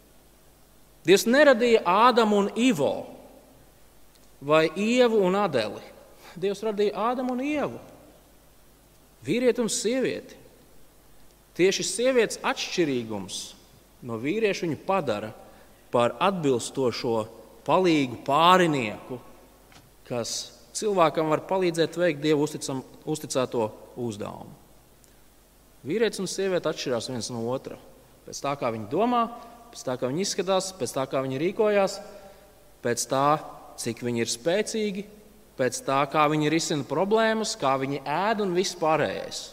Dievs 1.06 1.28
neradīja 1.30 1.84
Ādamu 1.86 2.42
un 2.44 2.50
Ivo 2.58 2.94
vai 4.42 4.68
Ievu 4.76 5.22
un 5.24 5.38
Adeli. 5.38 5.84
Dievs 6.36 6.64
radīja 6.66 7.12
Ādamu 7.12 7.36
un 7.36 7.44
Ievu, 7.46 7.80
vīrieti 9.24 9.64
un 9.64 9.72
sievieti. 9.72 10.42
Tieši 11.56 11.86
sievietes 11.88 12.42
atšķirīgums 12.44 13.38
no 14.04 14.18
vīrieša 14.20 14.66
viņu 14.66 14.80
padara 14.84 15.32
par 15.94 16.18
atbilstošo 16.20 17.14
palīgu 17.66 18.22
pārinieku, 18.26 19.20
kas 20.08 20.36
cilvēkam 20.76 21.32
var 21.34 21.44
palīdzēt 21.50 21.98
veikt 22.00 22.22
dievu 22.24 22.46
uzticam, 22.46 22.84
uzticēto 23.08 23.70
uzdevumu. 24.02 24.54
Vīrietis 25.86 26.22
un 26.22 26.30
sieviete 26.30 26.70
atšķirās 26.72 27.12
viens 27.12 27.30
no 27.34 27.44
otra. 27.54 27.78
Pēc 28.26 28.40
tā, 28.42 28.56
kā 28.58 28.72
viņi 28.74 28.90
domā, 28.90 29.28
pēc 29.74 29.84
tā, 29.86 29.98
kā 30.02 30.10
viņi 30.10 30.24
izskatās, 30.26 30.72
pēc 30.80 30.96
tā, 30.96 31.06
kā 31.12 31.22
viņi 31.22 31.42
rīkojās, 31.44 32.00
pēc 32.82 33.06
tā, 33.12 33.28
cik 33.82 34.02
viņi 34.06 34.24
ir 34.24 34.32
spēcīgi, 34.32 35.06
pēc 35.60 35.82
tā, 35.86 36.00
kā 36.10 36.26
viņi 36.32 36.50
risina 36.54 36.88
problēmas, 36.90 37.54
kā 37.62 37.76
viņi 37.82 38.02
ēd 38.02 38.42
un 38.46 38.56
viss 38.58 38.78
pārējais. 38.82 39.44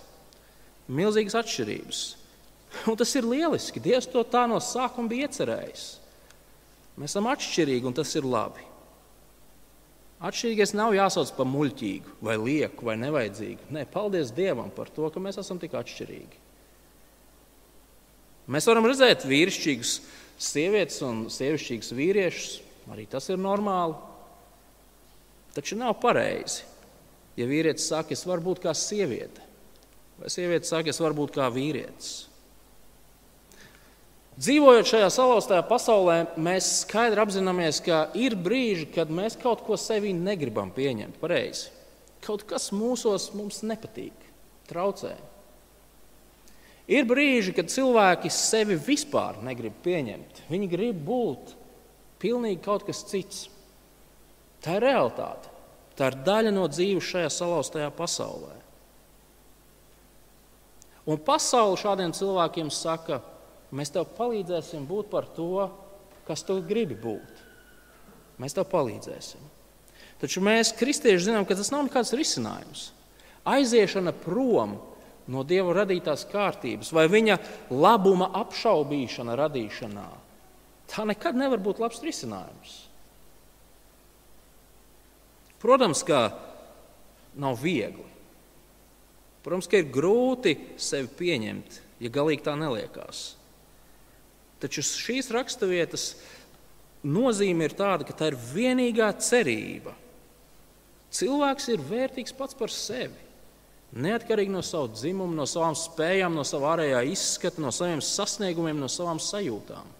Milzīgas 0.92 1.36
atšķirības. 1.42 2.02
Un 2.88 2.96
tas 2.96 3.12
ir 3.18 3.28
lieliski. 3.28 3.82
Dievs 3.84 4.08
to 4.08 4.24
tā 4.24 4.46
no 4.48 4.56
sākuma 4.64 5.12
bija 5.12 5.28
iecerējis. 5.28 5.84
Mēs 7.00 7.14
esam 7.14 7.28
atšķirīgi, 7.32 7.88
un 7.88 7.96
tas 7.96 8.12
ir 8.18 8.28
labi. 8.28 8.64
Atšķirīgais 10.22 10.74
nav 10.78 10.92
jāsauc 10.94 11.32
par 11.34 11.48
muļķīgu, 11.50 12.18
vai 12.22 12.36
lieku, 12.38 12.86
vai 12.86 12.94
nevajadzīgu. 13.00 13.72
Nē, 13.74 13.86
paldies 13.90 14.30
Dievam 14.34 14.70
par 14.74 14.92
to, 14.94 15.08
ka 15.10 15.22
mēs 15.22 15.40
esam 15.42 15.58
tik 15.62 15.74
atšķirīgi. 15.78 16.42
Mēs 18.52 18.68
varam 18.68 18.86
redzēt 18.86 19.26
vīrišķīgus 19.26 19.96
sievietes 20.42 21.00
un 21.06 21.24
sievišķīgus 21.32 21.92
vīriešus. 21.98 22.54
Arī 22.92 23.06
tas 23.10 23.28
ir 23.30 23.38
normāli. 23.38 23.94
Taču 25.54 25.76
nav 25.78 25.94
pareizi, 26.02 26.64
ja 27.38 27.46
vīrietis 27.46 27.86
saka, 27.90 28.14
es 28.16 28.24
varu 28.26 28.46
būt 28.46 28.62
kā 28.64 28.72
sieviete, 28.76 29.42
vai 30.18 30.30
sieviete 30.32 30.68
saka, 30.68 30.90
es 30.90 31.00
varu 31.02 31.18
būt 31.22 31.34
kā 31.36 31.48
vīrietis. 31.52 32.31
Dzīvojot 34.40 34.88
šajā 34.88 35.08
salauztajā 35.12 35.62
pasaulē, 35.68 36.14
mēs 36.40 36.70
skaidri 36.86 37.20
apzināmies, 37.20 37.82
ka 37.84 38.06
ir 38.16 38.32
brīži, 38.40 38.86
kad 38.94 39.12
mēs 39.12 39.36
kaut 39.40 39.60
ko 39.66 39.76
sevī 39.76 40.14
negribam 40.16 40.70
pieņemt 40.72 41.18
pareizi. 41.20 41.68
Kaut 42.24 42.46
kas 42.48 42.70
mūsos 42.72 43.28
mums 43.36 43.60
nepatīk, 43.66 44.14
traucē. 44.70 45.12
Ir 46.88 47.04
brīži, 47.08 47.52
kad 47.54 47.70
cilvēki 47.70 48.32
sevi 48.32 48.78
vispār 48.80 49.36
negrib 49.44 49.76
pieņemt. 49.84 50.46
Viņi 50.48 50.70
grib 50.70 51.02
būt 51.06 51.52
pilnīgi 52.22 52.62
kaut 52.64 52.86
kas 52.88 53.04
cits. 53.10 53.46
Tā 54.64 54.78
ir 54.78 54.86
realitāte. 54.86 55.50
Tā 55.98 56.08
ir 56.08 56.18
daļa 56.24 56.54
no 56.54 56.64
dzīves 56.72 57.04
šajā 57.04 57.30
salauztajā 57.36 57.90
pasaulē. 57.94 58.56
Un 61.04 61.18
pasaule 61.20 61.76
šādiem 61.76 62.14
cilvēkiem 62.14 62.70
saka, 62.72 63.18
Mēs 63.72 63.92
tev 63.94 64.10
palīdzēsim 64.18 64.84
būt 64.88 65.08
par 65.12 65.30
to, 65.32 65.66
kas 66.26 66.44
tu 66.44 66.58
gribi 66.66 66.96
būt. 66.98 67.42
Mēs 68.42 68.56
tev 68.56 68.68
palīdzēsim. 68.72 69.42
Taču 70.22 70.42
mēs, 70.44 70.74
kristieši, 70.78 71.30
zinām, 71.30 71.46
ka 71.48 71.56
tas 71.58 71.72
nav 71.72 71.86
nekāds 71.88 72.12
risinājums. 72.14 72.90
Aiziešana 73.48 74.12
prom 74.14 74.76
no 75.32 75.42
Dieva 75.46 75.74
radītās 75.80 76.26
kārtības 76.30 76.92
vai 76.94 77.08
viņa 77.10 77.38
labuma 77.74 78.28
apšaubīšana 78.42 79.34
radīšanā, 79.38 80.06
tā 80.90 81.06
nekad 81.08 81.38
nevar 81.38 81.62
būt 81.62 81.82
labs 81.82 82.02
risinājums. 82.04 82.78
Protams, 85.62 86.02
ka 86.06 86.24
nav 87.38 87.60
viegli. 87.62 88.08
Protams, 89.42 89.66
ka 89.70 89.78
ir 89.78 89.90
grūti 89.94 90.54
sevi 90.78 91.10
pieņemt, 91.18 91.78
ja 92.02 92.10
galīgi 92.14 92.46
tā 92.46 92.54
neliekās. 92.58 93.22
Taču 94.62 94.84
šīs 94.86 95.32
raksturvietas 95.34 96.12
nozīme 97.02 97.66
ir 97.66 97.74
tāda, 97.74 98.06
ka 98.06 98.14
tā 98.14 98.30
ir 98.30 98.38
vienīgā 98.52 99.10
cerība 99.18 99.96
Cilvēks 101.12 101.68
ir 101.74 101.84
vērtīgs 101.84 102.32
pats 102.36 102.56
par 102.56 102.72
sevi. 102.72 103.28
Neatkarīgi 103.92 104.52
no 104.52 104.62
sava 104.64 104.88
dzimuma, 104.94 105.34
no 105.36 105.44
savām 105.48 105.74
spējām, 105.76 106.32
no 106.32 106.44
sava 106.48 106.70
ārējā 106.72 107.02
izskata, 107.12 107.60
no 107.60 107.68
saviem 107.74 108.00
sasniegumiem, 108.00 108.78
no 108.80 108.88
savām 108.88 109.20
sajūtām. 109.20 109.90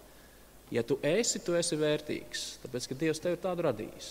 Ja 0.73 0.81
tu 0.81 0.97
esi, 1.05 1.37
tu 1.45 1.53
esi 1.53 1.77
vērtīgs, 1.77 2.45
tāpēc 2.63 2.87
ka 2.89 2.97
Dievs 2.97 3.21
tevi 3.21 3.37
tādu 3.43 3.67
radījis. 3.67 4.07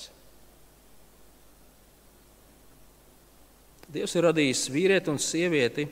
Dievs 3.92 4.14
ir 4.14 4.26
radījis 4.28 4.62
vīrieti 4.72 5.10
un 5.10 5.18
sievieti 5.20 5.88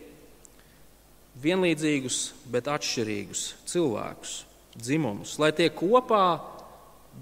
vienlīdzīgus, 1.43 2.21
bet 2.55 2.71
atšķirīgus 2.71 3.43
cilvēkus, 3.69 4.37
dzimumus, 4.77 5.37
lai 5.43 5.51
tie 5.57 5.71
kopā 5.75 6.25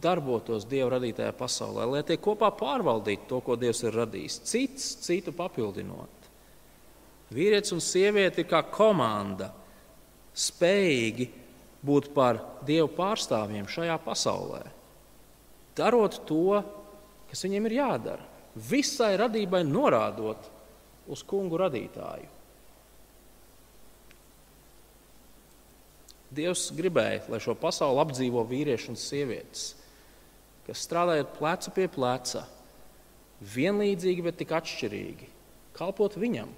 darbotos 0.02 0.66
Dieva 0.68 0.96
radītajā 0.96 1.32
pasaulē, 1.36 1.86
lai 1.88 2.02
tie 2.06 2.18
kopā 2.20 2.50
pārvaldītu 2.56 3.28
to, 3.30 3.40
ko 3.44 3.56
Dievs 3.58 3.82
ir 3.86 3.96
radījis, 3.96 4.40
cits 4.46 4.88
citu 5.06 5.32
papildinot. 5.36 6.28
Vīrietis 7.34 7.74
un 7.76 7.82
sieviete 7.84 8.42
ir 8.44 8.48
kā 8.48 8.62
komanda, 8.72 9.50
spējīgi 10.38 11.28
būt 11.84 12.10
par 12.14 12.40
Dieva 12.66 12.88
pārstāvjiem 12.92 13.68
šajā 13.70 13.98
pasaulē, 14.04 14.62
darot 15.78 16.22
to, 16.28 16.60
kas 17.28 17.44
viņiem 17.44 17.68
ir 17.68 17.78
jādara, 17.80 18.24
visai 18.68 19.12
radībai 19.20 19.62
norādot 19.66 20.48
uz 21.08 21.22
kungu 21.26 21.60
radītāju. 21.60 22.37
Dievs 26.34 26.68
gribēja, 26.76 27.22
lai 27.32 27.40
šo 27.40 27.54
pasauli 27.56 28.02
apdzīvo 28.02 28.42
vīrieši 28.50 28.92
un 28.92 28.98
sievietes, 29.00 29.70
kas 30.66 30.84
strādājot 30.84 31.32
plecu 31.38 31.72
pie 31.76 31.86
pleca, 31.88 32.44
vienlīdzīgi, 33.54 34.24
bet 34.26 34.36
tik 34.40 34.52
atšķirīgi, 34.58 35.28
kalpot 35.78 36.18
viņam, 36.20 36.50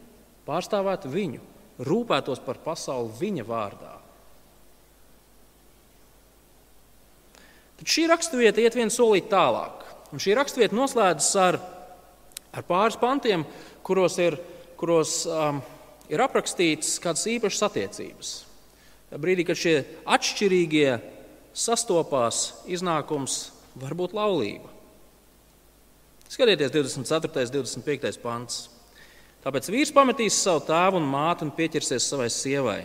pārstāvēt 0.49 1.07
viņu, 1.13 1.45
rūpētos 1.87 2.43
par 2.43 2.59
pasauli 2.65 3.15
viņa 3.21 3.47
vārdā. 3.47 3.95
Tad 7.81 7.89
šī 7.89 8.11
raksturvieta 8.11 8.61
iet 8.61 8.75
vienu 8.77 8.93
solīt 8.93 9.31
tālāk. 9.33 9.87
Un 10.11 10.21
šī 10.21 10.35
raksturvieta 10.37 10.77
noslēdzas 10.77 11.31
ar, 11.41 11.57
ar 12.53 12.67
pāris 12.69 12.99
pantiem, 13.01 13.47
kuros 13.87 14.19
ir, 14.21 14.37
kuros, 14.77 15.23
um, 15.31 15.63
ir 16.11 16.21
aprakstīts 16.21 16.99
kādas 17.01 17.25
īpašas 17.31 17.69
attiecības. 17.71 18.33
Brīdī, 19.11 19.43
kad 19.49 19.59
šie 19.59 19.81
atšķirīgie 20.07 21.01
sastopās, 21.57 22.61
iznākums 22.71 23.49
var 23.79 23.97
būt 23.99 24.15
laulība. 24.15 24.71
Skatieties, 26.31 26.71
24. 26.71 27.43
un 27.43 27.65
25. 27.67 28.21
pants. 28.23 28.69
Tāpēc 29.43 29.71
vīrs 29.73 29.91
pametīs 29.97 30.37
savu 30.39 30.63
tēvu 30.69 31.01
un 31.01 31.09
māti 31.11 31.43
un 31.47 31.51
pieķersies 31.57 32.07
savai 32.13 32.29
sievai. 32.31 32.85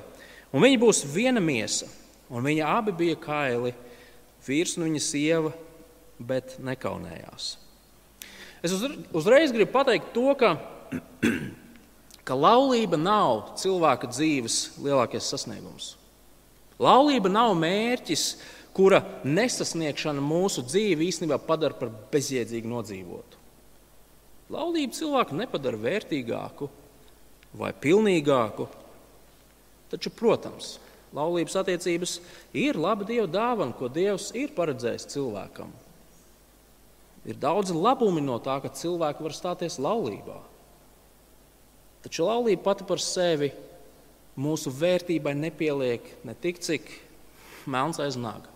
Un 0.55 0.63
viņi 0.63 0.79
būs 0.81 1.03
viena 1.11 1.43
miesa, 1.43 1.85
un 2.31 2.45
viņi 2.47 2.63
abi 2.65 2.95
bija 2.95 3.19
kaili, 3.21 3.73
vīrs 4.47 4.77
un 4.79 4.88
viņa 4.88 5.01
sieva, 5.03 5.51
bet 6.17 6.55
nekaunējās. 6.63 7.51
Es 8.65 8.73
uzreiz 8.73 9.53
gribu 9.53 9.75
pateikt 9.75 10.09
to, 10.15 10.31
ka, 10.39 10.55
ka 12.27 12.39
laulība 12.39 12.97
nav 12.97 13.51
cilvēka 13.61 14.09
dzīves 14.09 14.79
lielākais 14.79 15.27
sasniegums. 15.29 15.91
Laulība 16.81 17.31
nav 17.31 17.53
mērķis, 17.59 18.25
kura 18.75 18.99
nesasniegšana 19.23 20.23
mūsu 20.23 20.65
dzīvi 20.67 21.07
īstenībā 21.07 21.39
padara 21.47 21.77
par 21.79 21.91
bezjēdzīgu 22.11 22.71
nodzīvotu. 22.71 23.39
Laulība 24.51 24.93
cilvēku 24.93 25.38
nepadara 25.39 25.79
vērtīgāku 25.81 26.67
vai 27.55 27.71
pilnīgāku, 27.81 28.67
taču, 29.89 30.11
protams, 30.13 30.75
laulības 31.15 31.55
attiecības 31.61 32.17
ir 32.57 32.77
laba 32.77 33.07
dieva 33.07 33.29
dāvana, 33.31 33.73
ko 33.77 33.88
Dievs 33.88 34.33
ir 34.35 34.51
paredzējis 34.57 35.07
cilvēkam. 35.15 35.71
Ir 37.25 37.39
daudz 37.41 37.71
labumi 37.73 38.21
no 38.21 38.35
tā, 38.43 38.59
ka 38.61 38.69
cilvēki 38.69 39.23
var 39.25 39.33
stāties 39.33 39.79
laulībā. 39.81 40.38
Taču 42.05 42.27
laulība 42.27 42.67
pati 42.67 42.85
par 42.85 43.01
sevi 43.01 43.49
mūsu 44.39 44.71
vērtībai 44.76 45.36
nepieliek 45.38 46.08
ne 46.28 46.36
tik, 46.41 46.60
cik 46.63 46.89
melns 47.71 48.02
aiz 48.04 48.17
naga. 48.19 48.52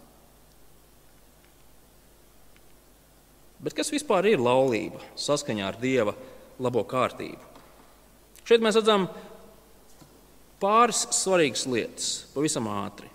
Bet 3.60 3.76
kas 3.76 3.92
vispār 3.92 4.30
ir 4.32 4.40
laulība 4.40 5.02
saskaņā 5.20 5.66
ar 5.68 5.78
Dieva 5.80 6.14
labo 6.64 6.86
kārtību? 6.88 7.44
Šeit 8.48 8.64
mēs 8.64 8.80
redzam 8.80 9.10
pāris 10.60 11.04
svarīgas 11.16 11.66
lietas, 11.68 12.10
pavisam 12.34 12.70
ātri. 12.72 13.10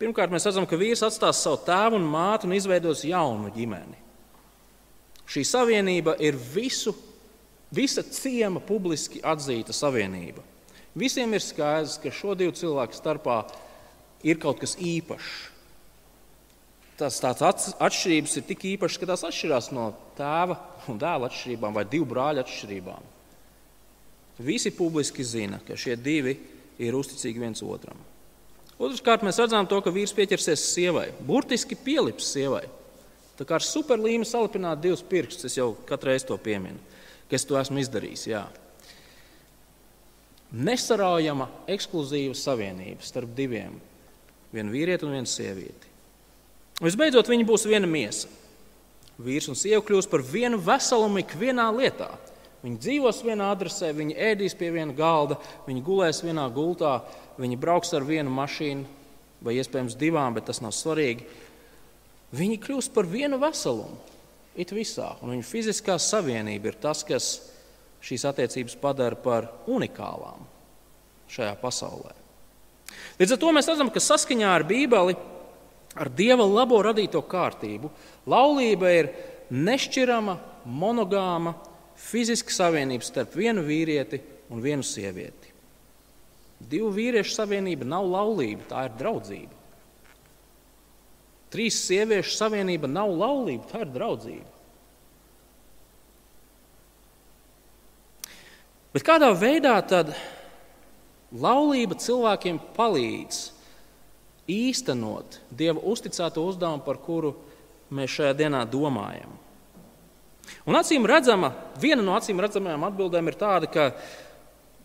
Pirmkārt, 0.00 0.32
mēs 0.32 0.46
redzam, 0.48 0.66
ka 0.66 0.78
vīrs 0.80 1.04
atstās 1.04 1.42
savu 1.44 1.60
tēvu 1.66 1.98
un 2.00 2.06
mātu 2.08 2.48
un 2.48 2.56
izveidos 2.56 3.04
jaunu 3.04 3.50
ģimeni. 3.54 3.98
Šī 5.30 5.44
savienība 5.46 6.16
ir 6.24 6.38
visu, 6.40 6.94
visa 7.70 8.02
ciema 8.02 8.62
publiski 8.64 9.20
atzīta 9.22 9.76
savienība. 9.76 10.42
Visiem 10.98 11.36
ir 11.36 11.44
skaidrs, 11.44 12.00
ka 12.02 12.10
šo 12.14 12.34
divu 12.38 12.56
cilvēku 12.56 12.96
starpā 12.96 13.44
ir 14.26 14.40
kaut 14.42 14.58
kas 14.62 14.74
īpašs 14.76 15.50
tās, 17.00 17.20
tās 17.22 17.72
atšķirības 17.80 18.36
ir 18.38 18.46
tik 18.48 18.66
īpašas, 18.74 19.00
ka 19.00 19.08
tās 19.10 19.24
atšķirās 19.28 19.70
no 19.76 19.90
tēva 20.18 20.56
un 20.90 21.00
dēla 21.00 21.30
atšķirībām 21.30 21.76
vai 21.76 21.86
divu 21.88 22.08
brāļu 22.10 22.44
atšķirībām. 22.44 23.08
Visi 24.44 24.72
publiski 24.72 25.24
zina, 25.26 25.60
ka 25.66 25.76
šie 25.76 25.96
divi 26.00 26.36
ir 26.80 26.96
uzticīgi 26.96 27.42
viens 27.42 27.62
otram. 27.64 27.98
Otrkārt, 28.80 29.24
mēs 29.26 29.40
redzam 29.42 29.68
to, 29.68 29.80
ka 29.84 29.92
vīrs 29.92 30.14
pieķersies 30.16 30.70
sievai, 30.72 31.10
burtiski 31.26 31.76
pielips 31.76 32.30
sievai. 32.32 32.64
Tā 33.36 33.44
kā 33.48 33.58
ar 33.58 33.64
superlīmu 33.64 34.24
salipināt 34.28 34.80
divus 34.80 35.04
pirkstus, 35.04 35.50
es 35.50 35.58
jau 35.58 35.74
katru 35.88 36.12
reizi 36.12 36.28
to 36.28 36.36
pieminu, 36.40 36.80
ka 37.28 37.36
es 37.36 37.44
to 37.48 37.60
esmu 37.60 37.80
izdarījis. 37.82 38.24
Jā. 38.32 38.46
Nesaraujama, 40.50 41.46
ekskluzīva 41.70 42.34
savienība 42.34 43.06
starp 43.06 43.30
diviem, 43.36 43.76
vienu 44.50 44.74
vīrieti 44.74 45.06
un 45.06 45.14
vienu 45.14 45.30
sievieti. 45.30 45.90
Visbeidzot, 46.80 47.28
viņi 47.30 47.46
būs 47.46 47.68
viena 47.70 47.86
miesa. 47.86 48.30
Vīrs 49.20 49.50
un 49.52 49.58
sieva 49.58 49.82
kļūs 49.84 50.08
par 50.10 50.24
vienu 50.24 50.58
veselumu 50.64 51.20
ikvienā 51.20 51.68
lietā. 51.76 52.08
Viņi 52.64 52.80
dzīvos 52.80 53.20
vienā 53.24 53.50
adresē, 53.54 53.92
viņi 53.96 54.16
ēdīs 54.20 54.56
pie 54.56 54.70
viena 54.72 54.92
galda, 54.96 55.38
viņi 55.68 55.84
gulēs 55.84 56.22
vienā 56.24 56.46
gultā, 56.52 56.98
viņi 57.40 57.60
brauks 57.60 57.92
ar 57.96 58.04
vienu 58.08 58.32
mašīnu, 58.32 58.84
vai 59.44 59.56
iespējams 59.60 59.96
divām, 60.00 60.36
bet 60.36 60.48
tas 60.48 60.60
nav 60.64 60.74
svarīgi. 60.76 61.24
Viņi 62.36 62.58
kļūst 62.64 62.92
par 62.96 63.08
vienu 63.08 63.38
veselumu, 63.40 63.96
it 64.60 64.74
visā. 64.76 65.14
Un 65.24 65.34
viņu 65.34 65.46
fiziskā 65.48 65.96
savienība 66.00 66.72
ir 66.72 66.80
tas, 66.80 67.04
kas 67.06 67.30
šīs 68.04 68.24
attiecības 68.30 68.78
padara 68.80 69.18
par 69.18 69.50
unikālām 69.70 70.46
šajā 71.30 71.52
pasaulē. 71.60 72.14
Līdz 73.20 73.36
ar 73.36 73.40
to 73.40 73.52
mēs 73.54 73.68
redzam, 73.70 73.90
ka 73.92 74.02
saskaņā 74.02 74.48
ar 74.50 74.64
Bībeli 74.66 75.16
ar 75.94 76.10
Dieva 76.14 76.46
labo 76.46 76.80
radīto 76.84 77.22
kārtību. 77.26 77.90
Laulība 78.30 78.90
ir 78.94 79.10
nešķirama, 79.50 80.36
monogāma, 80.66 81.54
fiziska 82.00 82.54
savienība 82.54 83.06
starp 83.06 83.36
vienu 83.36 83.64
vīrieti 83.66 84.20
un 84.50 84.62
vienu 84.64 84.86
sievieti. 84.86 85.50
Divu 86.60 86.90
vīriešu 86.92 87.34
savienība 87.34 87.86
nav 87.88 88.06
laulība, 88.08 88.66
tā 88.68 88.84
ir 88.88 88.96
draudzība. 89.00 89.56
Trīs 91.50 91.80
sieviešu 91.82 92.36
savienība 92.36 92.90
nav 92.90 93.10
laulība, 93.10 93.66
tā 93.72 93.82
ir 93.82 93.92
draudzība. 93.94 94.59
Bet 98.90 99.04
kādā 99.06 99.30
veidā 99.38 99.76
tad 99.86 100.10
laulība 101.30 101.94
cilvēkiem 102.00 102.58
palīdz 102.74 103.42
īstenot 104.50 105.38
Dieva 105.54 105.78
uzticēto 105.86 106.42
uzdevumu, 106.42 106.82
par 106.82 106.98
kuru 106.98 107.36
mēs 107.94 108.16
šajā 108.16 108.34
dienā 108.40 108.64
domājam. 108.70 109.30
Un 110.66 110.74
acīm 110.74 111.06
redzama, 111.06 111.52
viena 111.78 112.02
no 112.02 112.16
acīm 112.18 112.40
redzamajām 112.42 112.88
atbildēm 112.88 113.30
ir 113.30 113.36
tāda, 113.38 113.68
ka 113.70 113.84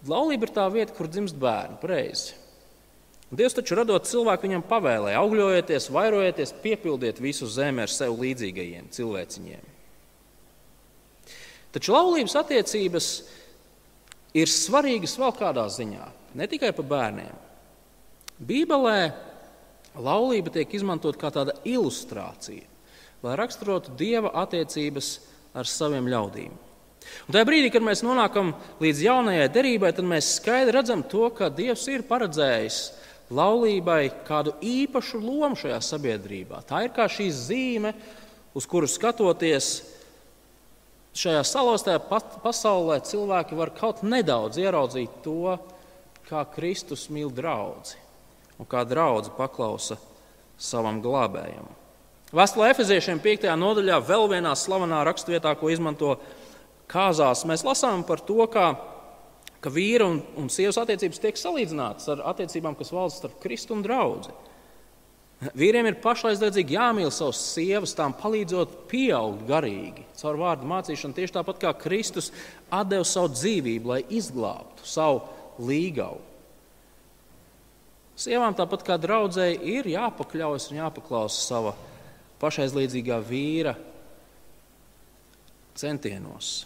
laulība 0.06 0.46
ir 0.46 0.54
tā 0.54 0.65
vieta, 0.70 0.94
kur 0.94 1.10
dzimst 1.10 1.38
bērni. 1.41 1.80
Pareizi. 1.82 2.36
Dievs 3.36 3.58
taču 3.58 3.74
radot 3.80 4.06
cilvēku, 4.06 4.46
viņam 4.46 4.63
pavēlēja, 4.70 5.22
augļojieties, 5.24 5.89
vairojieties, 5.91 6.54
piepildiet 6.62 7.18
visu 7.20 7.50
zemi 7.50 7.82
ar 7.82 7.89
sev 7.89 8.13
līdzīgajiem 8.22 8.91
cilvēciņiem. 8.94 9.74
Taču 11.74 11.96
laulības 11.98 12.38
attiecības 12.39 13.10
ir 13.18 13.45
svarīgas 14.52 15.15
vēl 15.19 15.32
kādā 15.38 15.63
ziņā, 15.71 16.10
ne 16.36 16.48
tikai 16.52 16.74
par 16.76 16.88
bērniem. 16.89 17.36
Bībelē 18.36 19.00
laulība 19.95 20.52
tiek 20.52 20.74
izmantot 20.76 21.15
kā 21.19 21.32
tāda 21.32 21.56
ilustrācija, 21.63 22.67
lai 23.24 23.38
raksturotu 23.39 23.95
dieva 23.95 24.34
attiecības 24.43 25.13
ar 25.56 25.69
saviem 25.69 26.10
ļaudīm. 26.12 26.52
Un 27.26 27.36
tajā 27.36 27.45
brīdī, 27.48 27.69
kad 27.74 27.86
mēs 27.86 28.04
nonākam 28.06 28.52
līdz 28.82 29.02
jaunajai 29.06 29.48
derībai, 29.54 29.93
tad 29.95 30.08
mēs 30.10 30.36
skaidri 30.39 30.74
redzam 30.76 31.04
to, 31.06 31.30
ka 31.38 31.52
Dievs 31.54 31.86
ir 31.93 32.04
paredzējis 32.10 32.80
laulībai 33.34 34.10
kādu 34.28 34.56
īpašu 34.62 35.21
lomu 35.21 35.58
šajā 35.58 35.80
sabiedrībā. 35.86 36.63
Tā 36.67 36.86
ir 36.86 36.93
kā 36.95 37.08
šī 37.10 37.30
zīme, 37.34 37.93
uz 38.58 38.67
kuru 38.69 38.89
skatoties 38.89 39.69
šajā 41.15 41.43
salostajā 41.47 42.01
pasaulē, 42.43 42.99
cilvēki 43.08 43.58
var 43.58 43.71
kaut 43.75 44.04
nedaudz 44.04 44.60
ieraudzīt 44.62 45.21
to, 45.23 45.56
kā 46.28 46.43
Kristus 46.56 47.08
mīl 47.13 47.32
draugu 47.34 47.95
un 48.60 48.67
kā 48.69 48.86
draugs 48.88 49.32
paklausa 49.36 49.97
savam 50.58 51.01
glābējam. 51.04 51.67
Vēstulē 52.36 52.71
Efeziešiem 52.73 53.19
5. 53.23 53.47
nodaļā, 53.60 53.99
vēl 54.04 54.25
vienā 54.32 54.51
slavenā 54.58 55.04
raksturvietā, 55.08 55.54
ko 55.60 55.69
izmanto 55.71 56.15
kāzās, 56.91 57.45
mēs 57.47 57.63
lasām 57.67 58.04
par 58.08 58.23
to, 58.25 58.41
kā, 58.51 58.73
ka 59.63 59.71
vīra 59.71 60.08
un, 60.10 60.21
un 60.39 60.49
sievas 60.51 60.80
attiecības 60.82 61.21
tiek 61.21 61.39
salīdzinātas 61.39 62.10
ar 62.12 62.25
attiecībām, 62.34 62.75
kas 62.80 62.91
valda 62.95 63.15
starp 63.15 63.38
Kristu 63.43 63.78
un 63.78 63.86
draugu. 63.86 64.34
Vīriem 65.54 65.90
ir 65.90 65.98
pašaizliedzīgi 66.02 66.78
jāmīl 66.78 67.12
savas 67.14 67.42
sievas, 67.52 67.94
tām 67.98 68.16
palīdzot 68.18 68.86
pieaugt 68.90 69.44
garīgi, 69.50 70.06
caur 70.18 70.40
vārdu 70.40 70.68
mācīšanu, 70.70 71.16
tieši 71.18 71.36
tāpat 71.36 71.60
kā 71.62 71.74
Kristus 71.78 72.32
deva 72.90 73.06
savu 73.06 73.34
dzīvību, 73.36 73.92
lai 73.92 74.00
izglābtu 74.16 74.88
savu 74.88 75.22
līgavu. 75.60 76.22
Sievām 78.16 78.56
tāpat 78.56 78.86
kā 78.88 78.96
draudzēji 79.02 79.60
ir 79.76 79.90
jāpakļaujas 79.92 80.70
un 80.72 80.80
jāpaklausa 80.80 81.42
sava 81.44 81.74
pašaizliedzīgā 82.40 83.20
vīra 83.28 83.76
centienos. 85.76 86.62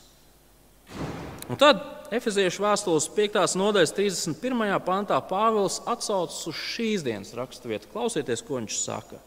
Un 1.50 1.58
tad 1.58 1.82
Efeziešu 2.10 2.64
vēstules 2.64 3.06
5. 3.14 3.36
nodaļas 3.60 3.92
31. 3.94 4.72
pantā 4.82 5.20
Pāvils 5.30 5.76
atsaucas 5.86 6.40
uz 6.50 6.58
šīs 6.58 7.04
dienas 7.06 7.36
raksturvietu. 7.38 7.92
Klausieties, 7.94 8.42
ko 8.42 8.58
viņš 8.58 8.78
saka. 8.82 9.20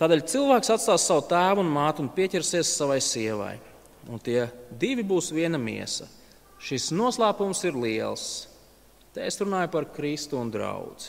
Tādēļ 0.00 0.24
cilvēks 0.32 0.72
atstās 0.74 1.06
savu 1.06 1.22
tēvu 1.30 1.62
un 1.62 1.70
mātu 1.70 2.02
un 2.02 2.10
pieķersies 2.10 2.72
savai 2.74 2.98
sievai, 2.98 3.52
un 4.10 4.18
tie 4.18 4.48
divi 4.82 5.06
būs 5.06 5.30
viena 5.30 5.60
miesa. 5.60 6.08
Šis 6.58 6.90
noslēpums 6.90 7.62
ir 7.68 7.78
liels. 7.78 8.24
Te 9.14 9.22
es 9.22 9.38
runāju 9.38 9.70
par 9.76 9.86
Kristu 9.94 10.40
un 10.40 10.50
draugu. 10.50 11.06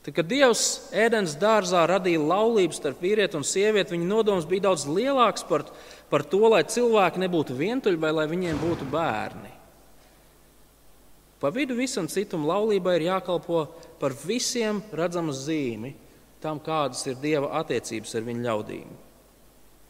Tad, 0.00 0.14
kad 0.16 0.26
Dievs 0.26 0.90
ēdienas 0.96 1.36
dārzā 1.38 1.84
radīja 1.86 2.22
laulību 2.24 2.72
starp 2.72 3.02
vīrieti 3.04 3.36
un 3.36 3.44
sievieti, 3.44 3.92
viņa 3.92 4.06
nodoms 4.08 4.46
bija 4.48 4.70
daudz 4.70 4.86
lielāks 4.88 5.44
par, 5.44 5.66
par 6.10 6.24
to, 6.26 6.42
lai 6.50 6.62
cilvēki 6.66 7.22
nebūtu 7.22 7.56
vientuļi 7.56 8.00
vai 8.00 8.12
lai 8.14 8.26
viņiem 8.30 8.60
būtu 8.60 8.88
bērni. 8.90 9.52
Pa 11.40 11.48
vidu 11.54 11.76
visam 11.78 12.08
citam 12.10 12.44
laulībai 12.44 12.98
ir 12.98 13.06
jākalpo 13.08 13.64
par 14.00 14.12
visiem 14.12 14.82
redzamu 14.92 15.32
zīmi 15.32 15.94
tam, 16.42 16.60
kādas 16.60 17.06
ir 17.08 17.20
Dieva 17.20 17.54
attiecības 17.62 18.12
ar 18.16 18.26
viņu 18.26 18.44
ļaudīm. 18.44 18.90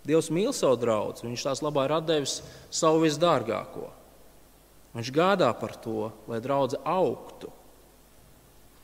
Dievs 0.07 0.31
mīl 0.33 0.53
savu 0.57 0.79
draugu, 0.81 1.27
viņš 1.27 1.47
tās 1.49 1.65
labā 1.65 1.89
ir 1.89 1.97
devis 2.07 2.39
savu 2.71 3.03
visdārgāko. 3.03 3.91
Viņš 4.95 5.11
gādā 5.15 5.51
par 5.59 5.75
to, 5.83 6.13
lai 6.31 6.39
draudzene 6.43 6.87
augtu 6.89 7.51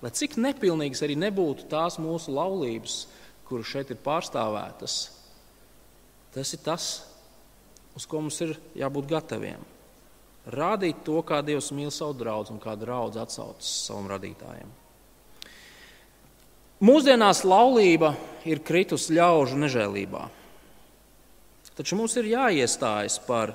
Lai 0.05 0.12
cik 0.12 0.37
nepilnīgas 0.38 1.01
arī 1.07 1.16
nebūtu 1.18 1.70
tās 1.70 1.96
mūsu 1.99 2.35
laulības, 2.37 3.07
kuras 3.49 3.70
šeit 3.70 3.92
ir 3.94 4.01
pārstāvētas, 4.05 4.96
tas 6.35 6.53
ir 6.53 6.61
tas, 6.62 6.88
uz 7.96 8.06
ko 8.06 8.20
mums 8.22 8.38
ir 8.44 8.56
jābūt 8.76 9.09
gataviem. 9.11 9.62
Rādīt 10.52 11.02
to, 11.06 11.18
kā 11.26 11.40
Dievs 11.42 11.72
mīl 11.74 11.90
savu 11.90 12.14
draugu 12.20 12.54
un 12.54 12.62
kā 12.62 12.76
draugs 12.78 13.18
atsaucas 13.18 13.70
savam 13.88 14.06
radītājam. 14.12 14.68
Mūsdienās 16.87 17.40
laulība 17.48 18.12
ir 18.44 18.61
kritusi 18.61 19.16
ļaužu 19.16 19.56
nežēlībā. 19.59 20.26
Taču 21.76 21.96
mums 21.98 22.14
ir 22.16 22.30
jāiestājas 22.30 23.18
par 23.26 23.52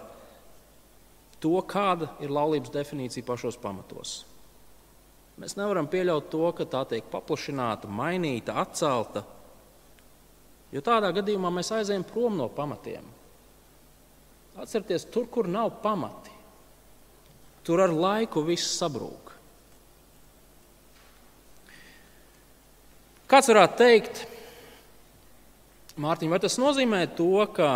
to, 1.42 1.56
kāda 1.66 2.12
ir 2.22 2.34
laulības 2.34 2.74
definīcija 2.74 3.26
pašos 3.26 3.58
pamatos. 3.62 4.20
Mēs 5.42 5.56
nevaram 5.58 5.88
pieļaut 5.90 6.28
to, 6.30 6.44
ka 6.54 6.68
tā 6.70 6.84
tiek 6.92 7.08
paplašināta, 7.10 7.90
mainīta, 7.90 8.60
atcelta. 8.62 9.24
Jo 10.72 10.84
tādā 10.86 11.10
gadījumā 11.16 11.50
mēs 11.56 11.72
aizējām 11.80 12.06
prom 12.06 12.38
no 12.38 12.46
pamatiem. 12.54 13.08
Atcerieties, 14.60 15.08
tur, 15.14 15.30
kur 15.32 15.48
nav 15.48 15.78
pamati, 15.84 16.34
tur 17.64 17.82
ar 17.84 17.94
laiku 17.94 18.44
viss 18.44 18.76
sabrūk. 18.80 19.32
Kāds 23.32 23.48
varētu 23.48 23.80
teikt, 23.80 24.26
Mārtiņ, 26.02 26.32
vai 26.32 26.40
tas 26.44 26.58
nozīmē 26.60 27.02
to, 27.16 27.30
ka 27.56 27.70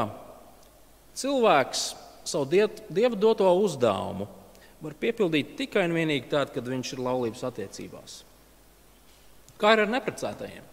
cilvēks 1.19 1.83
savu 2.27 2.47
dievu 2.47 3.19
doto 3.19 3.47
uzdevumu 3.59 4.27
var 4.83 4.95
piepildīt 4.99 5.55
tikai 5.59 5.85
un 5.87 5.95
vienīgi 5.95 6.29
tad, 6.31 6.51
kad 6.55 6.67
viņš 6.67 6.93
ir 6.95 7.03
laulības 7.05 7.43
attiecībās. 7.47 8.17
Kā 9.61 9.75
ir 9.75 9.85
ar 9.85 9.91
neprecētajiem? 9.91 10.65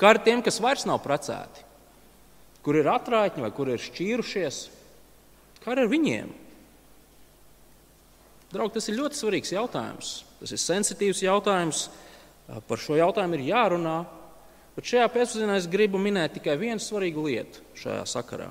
Kā 0.00 0.14
ar 0.14 0.20
tiem, 0.24 0.42
kas 0.42 0.58
vairs 0.62 0.86
nav 0.88 1.02
precēti, 1.04 1.62
kur 2.64 2.78
ir 2.78 2.90
atrāķi 2.90 3.44
vai 3.44 3.52
kur 3.54 3.70
ir 3.70 3.82
šķīrušies? 3.82 4.60
Kā 5.60 5.74
ar 5.76 5.90
viņiem? 5.90 6.30
Draugi, 8.50 8.74
tas 8.78 8.88
ir 8.90 8.96
ļoti 8.98 9.18
svarīgs 9.18 9.52
jautājums. 9.54 10.14
Tas 10.40 10.54
ir 10.56 10.60
sensitīvs 10.62 11.20
jautājums. 11.22 11.84
Par 12.66 12.80
šo 12.82 12.96
jautājumu 12.98 13.38
ir 13.38 13.50
jārunā. 13.52 13.98
Bet 14.74 14.88
šajā 14.90 15.06
pēcpusdienā 15.12 15.58
es 15.60 15.68
gribu 15.70 16.00
minēt 16.02 16.34
tikai 16.38 16.56
vienu 16.58 16.82
svarīgu 16.82 17.26
lietu 17.26 17.62
šajā 17.78 18.06
sakarā. 18.08 18.48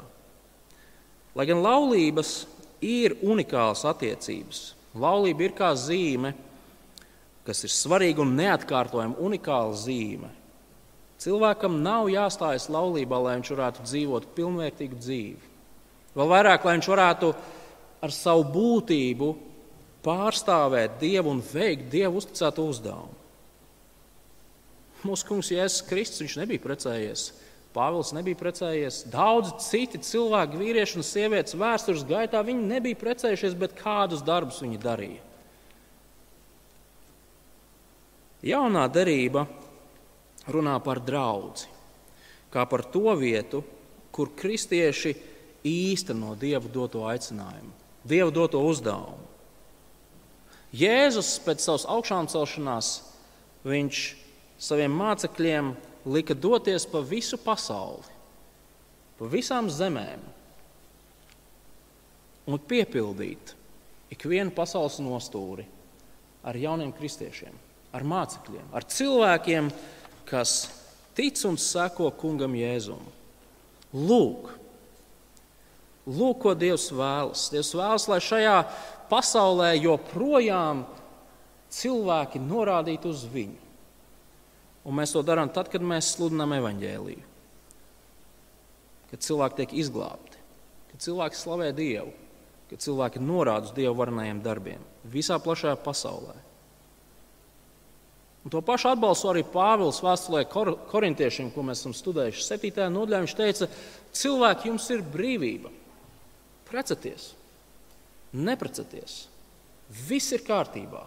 Lai 1.35 1.45
gan 1.49 1.63
laulības 1.63 2.43
ir 2.85 3.17
unikālas 3.25 3.83
attiecības. 3.89 4.61
Laulība 4.99 5.47
ir 5.47 5.55
kā 5.57 5.73
zīme, 5.77 6.33
kas 7.47 7.63
ir 7.65 7.73
svarīga 7.73 8.23
un 8.23 8.35
neatkārtojama, 8.37 9.19
unikāla 9.19 9.75
zīme. 9.77 10.31
Cilvēkam 11.19 11.81
nav 11.83 12.07
jāstājas 12.13 12.69
laulībā, 12.71 13.17
lai 13.19 13.35
viņš 13.39 13.51
varētu 13.55 13.85
dzīvot 13.89 14.29
pilnvērtīgu 14.37 14.99
dzīvi. 15.01 15.48
Vēl 16.17 16.31
vairāk, 16.31 16.65
lai 16.65 16.77
viņš 16.77 16.89
varētu 16.89 17.33
ar 18.05 18.15
savu 18.15 18.47
būtību 18.53 19.29
pārstāvēt 20.05 20.97
Dievu 21.01 21.33
un 21.35 21.43
veikt 21.43 21.89
Dievu 21.91 22.21
uzticētu 22.21 22.65
uzdevumu. 22.71 23.15
Mūsu 25.05 25.27
kungs 25.27 25.51
Jēzus 25.53 25.85
Kristus 25.87 26.35
nebija 26.39 26.63
precējies 26.63 27.29
Pāvils 27.69 28.09
nebija 28.17 28.37
precējies. 28.37 29.03
Daudzi 29.13 29.53
citi 29.61 29.99
cilvēki, 30.01 30.57
vīrieši 30.57 30.97
un 30.97 31.05
sievietes 31.05 31.57
vēstures 31.57 32.05
gaitā, 32.09 32.41
viņi 32.45 32.65
nebija 32.65 32.97
precējušies, 32.97 33.57
bet 33.61 33.75
kādus 33.77 34.23
darbus 34.25 34.61
viņi 34.63 34.79
darīja. 34.81 35.25
Jaunā 38.49 38.87
derība 38.89 39.43
runā 40.49 40.77
par 40.81 41.01
draugu, 41.03 41.67
kā 42.49 42.63
par 42.65 42.85
to 42.89 43.13
vietu, 43.19 43.61
kur 44.15 44.31
kristieši 44.33 45.13
īsteno 45.65 46.35
Dievu 46.39 46.71
doto 46.71 47.05
aicinājumu, 47.09 47.73
Dievu 48.07 48.31
doto 48.31 48.61
uzdevumu. 48.63 49.27
Jēzus 50.69 51.39
pēc 51.41 51.63
savas 51.65 51.87
augšām 51.89 52.27
celšanās, 52.29 52.91
viņš 53.65 54.01
saviem 54.61 54.93
mācekļiem 54.93 55.71
lika 56.13 56.35
doties 56.37 56.85
pa 56.89 57.01
visu 57.01 57.39
pasauli, 57.41 58.05
pa 59.17 59.29
visām 59.31 59.69
zemēm 59.73 60.21
un 62.49 62.61
piepildīt 62.69 63.55
ikvienu 64.13 64.53
pasaules 64.55 64.99
nostūri 65.03 65.65
ar 66.45 66.57
jauniem 66.57 66.93
kristiešiem, 66.95 67.53
ar 67.93 68.05
mācekļiem, 68.05 68.69
ar 68.73 68.85
cilvēkiem, 68.87 69.69
kas 70.29 70.69
tic 71.17 71.41
un 71.49 71.57
seko 71.59 72.11
kungam 72.17 72.55
Jēzum. 72.57 73.01
Lūk, 73.93 74.53
lūk, 76.07 76.39
ko 76.43 76.53
Dievs 76.57 76.89
vēlas. 76.95 77.49
Dievs 77.53 77.73
vēlas, 77.75 78.07
lai 78.11 78.19
šajā 78.23 78.57
pasaulē 79.09 79.73
joprojām 79.79 80.85
cilvēki 81.73 82.41
norādītu 82.43 83.11
uz 83.11 83.25
viņu. 83.29 83.67
Un 84.87 84.95
mēs 84.97 85.13
to 85.13 85.23
darām 85.25 85.51
tad, 85.53 85.69
kad 85.69 85.83
mēs 85.85 86.15
sludinām 86.15 86.55
evaņģēlīju. 86.57 87.25
Kad 89.09 89.25
cilvēki 89.25 89.63
tiek 89.63 89.77
izglābti, 89.81 90.37
kad 90.91 91.03
cilvēki 91.03 91.37
slavē 91.37 91.71
Dievu, 91.75 92.13
kad 92.69 92.83
cilvēki 92.85 93.21
norāda 93.21 93.69
uz 93.69 93.73
Dieva 93.75 93.95
varenajiem 93.97 94.43
darbiem 94.45 94.85
visā 95.09 95.39
plašajā 95.41 95.75
pasaulē. 95.81 96.37
Un 98.45 98.53
to 98.53 98.61
pašu 98.63 98.93
atbalstu 98.93 99.31
arī 99.31 99.43
Pāvils 99.43 99.99
vēstulē 100.03 100.45
kor 100.49 100.71
korintiešiem, 100.89 101.49
ko 101.51 101.63
mēs 101.65 101.81
esam 101.81 101.95
studējuši 101.97 102.45
7. 102.45 102.85
nodaļā. 102.93 103.23
Viņš 103.25 103.35
teica, 103.35 103.67
cilvēki, 104.15 104.69
jums 104.71 104.85
ir 104.95 105.03
brīvība. 105.03 105.73
Preceties, 106.69 107.31
nepreceties. 108.33 109.23
Viss 109.89 110.29
ir 110.35 110.43
kārtībā, 110.45 111.01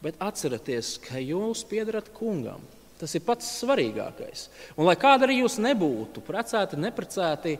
bet 0.00 0.16
atcerieties, 0.24 0.96
ka 1.04 1.20
jūs 1.20 1.66
piedarat 1.68 2.08
kungam. 2.16 2.62
Tas 2.96 3.12
ir 3.12 3.24
pats 3.26 3.48
svarīgākais. 3.58 4.46
Un, 4.78 4.86
lai 4.88 4.96
kāda 4.96 5.26
arī 5.26 5.42
jūs 5.42 5.58
nebūtu, 5.60 6.22
precēti, 6.24 6.78
neprecēti, 6.80 7.58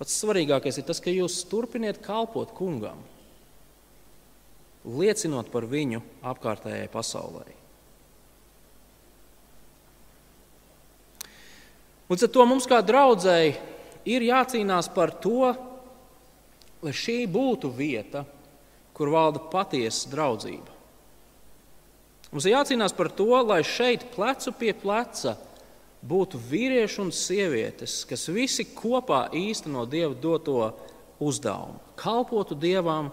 pats 0.00 0.16
svarīgākais 0.24 0.80
ir 0.80 0.88
tas, 0.88 0.98
ka 0.98 1.14
jūs 1.14 1.44
turpiniet 1.46 2.00
kalpot 2.02 2.50
kungam, 2.56 2.98
liecinot 4.82 5.52
par 5.52 5.68
viņu 5.70 6.02
apkārtējai 6.26 6.90
pasaulē. 6.90 7.46
Līdz 12.10 12.26
ar 12.26 12.30
to 12.34 12.44
mums 12.48 12.66
kā 12.66 12.80
draudzēji 12.82 13.52
ir 14.10 14.24
jācīnās 14.26 14.88
par 14.90 15.12
to, 15.22 15.52
lai 16.82 16.92
šī 16.96 17.24
būtu 17.30 17.70
vieta, 17.74 18.24
kur 18.96 19.12
valda 19.12 19.42
patiesa 19.52 20.10
draudzība. 20.12 20.76
Mums 22.30 22.46
ir 22.46 22.54
jācīnās 22.54 22.94
par 22.94 23.10
to, 23.16 23.32
lai 23.42 23.62
šeit 23.66 24.06
plecu 24.14 24.52
pie 24.58 24.74
pleca 24.78 25.34
būtu 26.00 26.38
vīrieši 26.50 27.00
un 27.02 27.10
sievietes, 27.12 28.04
kas 28.08 28.28
visi 28.32 28.68
kopā 28.70 29.26
īsteno 29.36 29.82
Dieva 29.90 30.14
doto 30.14 30.70
uzdevumu, 31.20 31.80
kalpotu 32.00 32.56
Dievam, 32.56 33.10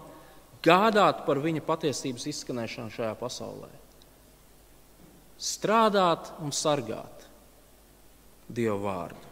gādāt 0.64 1.24
par 1.26 1.42
viņa 1.42 1.64
patiesības 1.66 2.28
izskanēšanu 2.30 2.94
šajā 2.94 3.14
pasaulē, 3.18 3.70
strādāt 5.38 6.32
un 6.42 6.54
sargāt. 6.54 7.26
Dieva 8.48 8.78
vārdu. 8.80 9.27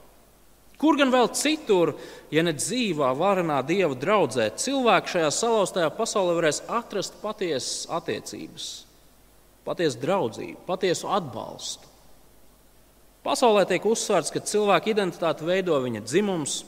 Kur 0.76 0.98
gan 1.00 1.08
vēl 1.12 1.30
citur, 1.32 1.94
ja 2.32 2.42
ne 2.44 2.52
dzīvā, 2.52 3.08
varenā 3.16 3.62
Dieva 3.64 3.96
draudzē, 3.96 4.50
cilvēki 4.60 5.14
šajā 5.14 5.30
salauztajā 5.32 5.92
pasaulē 5.96 6.34
varēs 6.36 6.60
atrast 6.68 7.16
patiesas 7.22 7.86
attiecības, 7.96 8.66
patiesu 9.64 10.02
draudzību, 10.02 10.58
patiesu 10.68 11.08
atbalstu. 11.16 11.88
Pasaulē 13.24 13.64
tiek 13.66 13.88
uzsvērts, 13.88 14.30
ka 14.30 14.44
cilvēka 14.44 14.92
identitāti 14.92 15.48
veido 15.48 15.80
viņa 15.82 16.04
dzimums, 16.04 16.60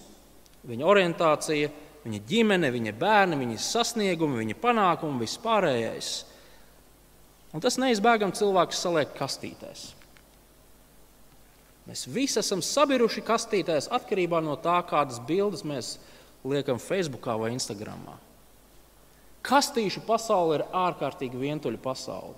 viņa 0.66 0.88
orientācija, 0.88 1.68
viņa 2.06 2.22
ģimene, 2.32 2.72
viņa 2.74 2.96
bērni, 2.98 3.38
viņa 3.44 3.60
sasniegumi, 3.62 4.40
viņa 4.40 4.56
panākumi, 4.62 5.20
vispārējais. 5.22 6.10
Un 7.52 7.64
tas 7.64 7.76
neizbēgami 7.80 8.36
cilvēks 8.36 8.82
saliek 8.88 9.12
kastītēs. 9.20 9.97
Mēs 11.88 12.04
visi 12.12 12.36
esam 12.42 12.60
sabiruši 12.60 13.22
kastītēs 13.24 13.88
atkarībā 13.96 14.42
no 14.44 14.58
tā, 14.60 14.76
kādas 14.84 15.22
bildes 15.24 15.64
mēs 15.64 15.94
liekam 16.44 16.80
Facebook 16.82 17.24
vai 17.40 17.54
Instagram. 17.54 18.02
Kastīšu 19.48 20.02
pasaule 20.04 20.58
ir 20.58 20.66
ārkārtīgi 20.76 21.40
vientuļa 21.40 21.80
pasaule. 21.80 22.36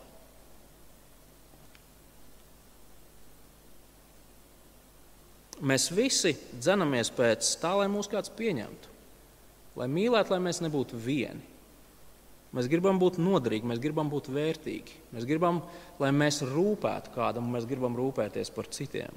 Mēs 5.60 5.90
visi 5.92 6.32
dzenamies 6.54 7.10
pēc 7.12 7.50
tā, 7.60 7.74
lai 7.76 7.88
mūs 7.92 8.08
kāds 8.08 8.30
pieņemtu, 8.32 8.92
lai 9.76 9.88
mīlētu, 9.92 10.32
lai 10.32 10.38
mēs 10.46 10.62
nebūtu 10.64 10.96
vieni. 10.96 11.42
Mēs 12.56 12.66
gribam 12.70 12.98
būt 12.98 13.18
noderīgi, 13.20 13.68
mēs 13.68 13.82
gribam 13.82 14.08
būt 14.10 14.30
vērtīgi, 14.32 14.96
mēs 15.14 15.26
gribam, 15.28 15.60
lai 16.00 16.14
mēs 16.14 16.40
rūpētu 16.46 17.12
kādam, 17.14 17.50
un 17.50 17.58
mēs 17.58 17.68
gribam 17.68 17.98
rūpēties 17.98 18.50
par 18.54 18.70
citiem. 18.72 19.12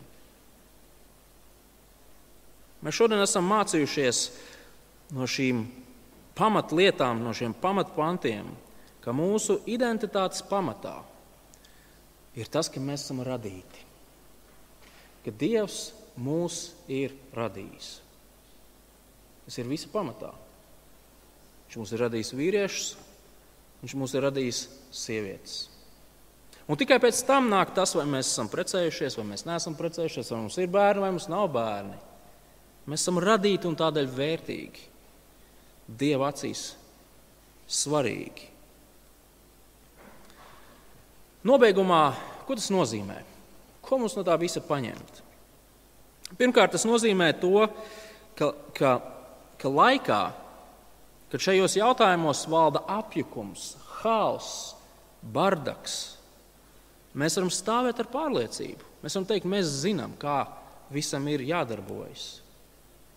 Mēs 2.84 2.98
šodien 3.00 3.24
esam 3.24 3.48
mācījušies 3.48 4.20
no 5.16 5.28
šīm 5.30 5.64
pamatlietām, 6.36 7.22
no 7.24 7.32
šiem 7.36 7.56
pamatpantiem, 7.56 8.50
ka 9.04 9.16
mūsu 9.16 9.62
identitātes 9.70 10.44
pamatā 10.50 10.98
ir 12.36 12.50
tas, 12.52 12.70
ka 12.72 12.82
mēs 12.84 13.06
esam 13.06 13.22
radīti. 13.24 13.88
Ka 15.24 15.32
Dievs 15.32 15.94
mūs 16.20 16.74
ir 16.92 17.14
radījis. 17.36 17.94
Tas 19.46 19.60
ir 19.60 19.70
visa 19.70 19.90
pamatā. 19.92 20.32
Viņš 21.68 21.80
mūs 21.80 21.94
ir 21.96 22.04
radījis 22.04 22.34
vīriešus, 22.38 22.90
viņš 23.84 23.96
mūs 24.00 24.16
ir 24.16 24.28
radījis 24.28 24.66
sievietes. 24.94 25.56
Un 26.64 26.80
tikai 26.80 27.00
pēc 27.04 27.18
tam 27.28 27.50
nāk 27.52 27.74
tas, 27.76 27.92
vai 27.98 28.06
mēs 28.08 28.30
esam 28.32 28.48
precējušies, 28.52 29.18
vai 29.20 29.26
mēs 29.34 29.44
neesam 29.48 29.76
precējušies, 29.76 30.30
vai 30.32 30.44
mums 30.46 30.60
ir 30.62 30.72
bērni, 30.72 31.04
vai 31.04 31.12
mums 31.16 31.28
nav 31.32 31.50
bērni. 31.52 31.98
Mēs 32.90 33.04
esam 33.04 33.22
radīti 33.24 33.70
un 33.70 33.78
tādēļ 33.80 34.10
vērtīgi. 34.12 34.88
Dieva 35.88 36.32
acīs 36.32 36.74
svarīgi. 37.68 38.50
Nobeigumā, 41.48 42.04
ko 42.48 42.56
tas 42.56 42.70
nozīmē? 42.72 43.18
Ko 43.84 44.00
mums 44.00 44.16
no 44.16 44.24
tā 44.24 44.36
visa 44.40 44.64
paņemt? 44.64 45.20
Pirmkārt, 46.40 46.72
tas 46.74 46.86
nozīmē 46.88 47.34
to, 47.42 47.68
ka, 48.40 48.54
ka, 48.78 48.94
ka 49.60 49.72
laikā, 49.72 50.22
kad 51.32 51.44
šajos 51.44 51.76
jautājumos 51.78 52.46
valda 52.50 52.84
apjukums, 52.96 53.74
haoss, 54.00 54.74
bardaks, 55.24 55.98
mēs 57.14 57.38
varam 57.38 57.52
stāvēt 57.54 58.00
ar 58.02 58.10
pārliecību. 58.12 58.92
Mēs 59.04 59.18
varam 59.18 59.28
teikt, 59.30 59.50
mēs 59.52 59.76
zinām, 59.84 60.16
kā 60.20 60.46
visam 60.94 61.28
ir 61.28 61.44
jādarbojas. 61.44 62.43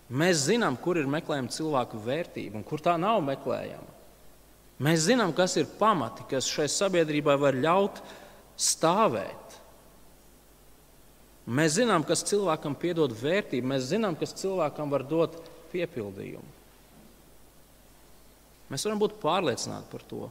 Mēs 0.07 0.45
zinām, 0.47 0.77
kur 0.79 0.99
ir 0.99 1.09
meklējama 1.11 1.51
cilvēku 1.51 1.99
vērtība 2.05 2.59
un 2.59 2.65
kur 2.67 2.79
tā 2.83 2.95
nav 2.99 3.19
meklējama. 3.27 3.95
Mēs 4.83 5.07
zinām, 5.09 5.33
kas 5.35 5.57
ir 5.57 5.67
pamati, 5.79 6.23
kas 6.29 6.47
šai 6.47 6.67
sabiedrībai 6.69 7.35
var 7.41 7.57
ļaut 7.57 7.99
stāvēt. 8.61 9.57
Mēs 11.47 11.77
zinām, 11.79 12.03
kas 12.07 12.25
cilvēkam 12.27 12.75
piedod 12.77 13.13
vērtību, 13.15 13.67
mēs 13.71 13.89
zinām, 13.89 14.15
kas 14.19 14.35
cilvēkam 14.37 14.91
var 14.91 15.05
dot 15.07 15.39
piepildījumu. 15.71 16.55
Mēs 18.67 18.83
varam 18.83 18.99
būt 18.99 19.15
pārliecināti 19.21 19.87
par 19.91 20.03
to. 20.07 20.27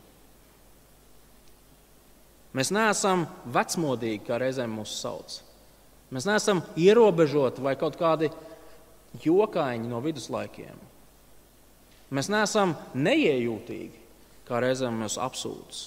Mēs 2.57 2.71
neesam 2.73 3.25
vecmodīgi, 3.53 4.23
kā 4.29 4.39
reizēm 4.41 4.77
mūs 4.79 4.95
sauc. 5.01 5.41
Mēs 6.12 6.29
neesam 6.29 6.62
ierobežoti 6.79 7.65
vai 7.65 7.75
kaut 7.81 7.97
kādi 8.01 8.31
jokaiņi 9.24 9.90
no 9.90 10.00
viduslaikiem. 10.05 10.79
Mēs 12.14 12.31
neesam 12.31 12.76
neiejūtīgi, 12.94 14.02
kā 14.46 14.61
reizēm 14.62 15.00
mūs 15.02 15.18
apsūdz. 15.18 15.83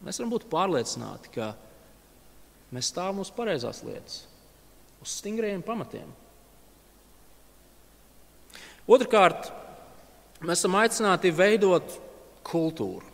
Mēs 0.00 0.20
varam 0.20 0.32
būt 0.32 0.46
pārliecināti, 0.52 1.32
ka 1.34 1.50
mēs 2.72 2.88
stāvam 2.92 3.20
uz 3.24 3.32
pareizās 3.34 3.82
lietas, 3.84 4.22
uz 5.02 5.16
stingriem 5.18 5.64
pamatiem. 5.66 6.08
Otrakārt, 8.90 9.50
mēs 10.40 10.62
esam 10.62 10.78
aicināti 10.80 11.34
veidot 11.34 11.98
kultūru. 12.46 13.04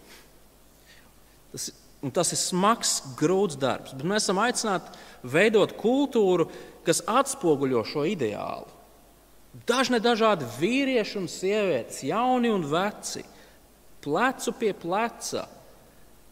Tas, 1.51 1.67
tas 2.15 2.33
ir 2.33 2.41
smags, 2.41 2.95
grūts 3.19 3.59
darbs, 3.61 3.97
bet 3.97 4.07
mēs 4.07 4.29
esam 4.29 4.41
aicināti 4.45 4.95
veidot 5.27 5.75
kultūru, 5.81 6.47
kas 6.87 7.03
atspoguļo 7.07 7.83
šo 7.87 8.07
ideālu. 8.09 8.71
Dažne 9.67 9.99
dažādi 10.05 10.47
vīrieši 10.59 11.19
un 11.21 11.29
sievietes, 11.33 12.03
jauni 12.05 12.51
un 12.53 12.67
veci, 12.69 13.23
plecu 14.05 14.53
pie 14.61 14.73
pleca, 14.77 15.47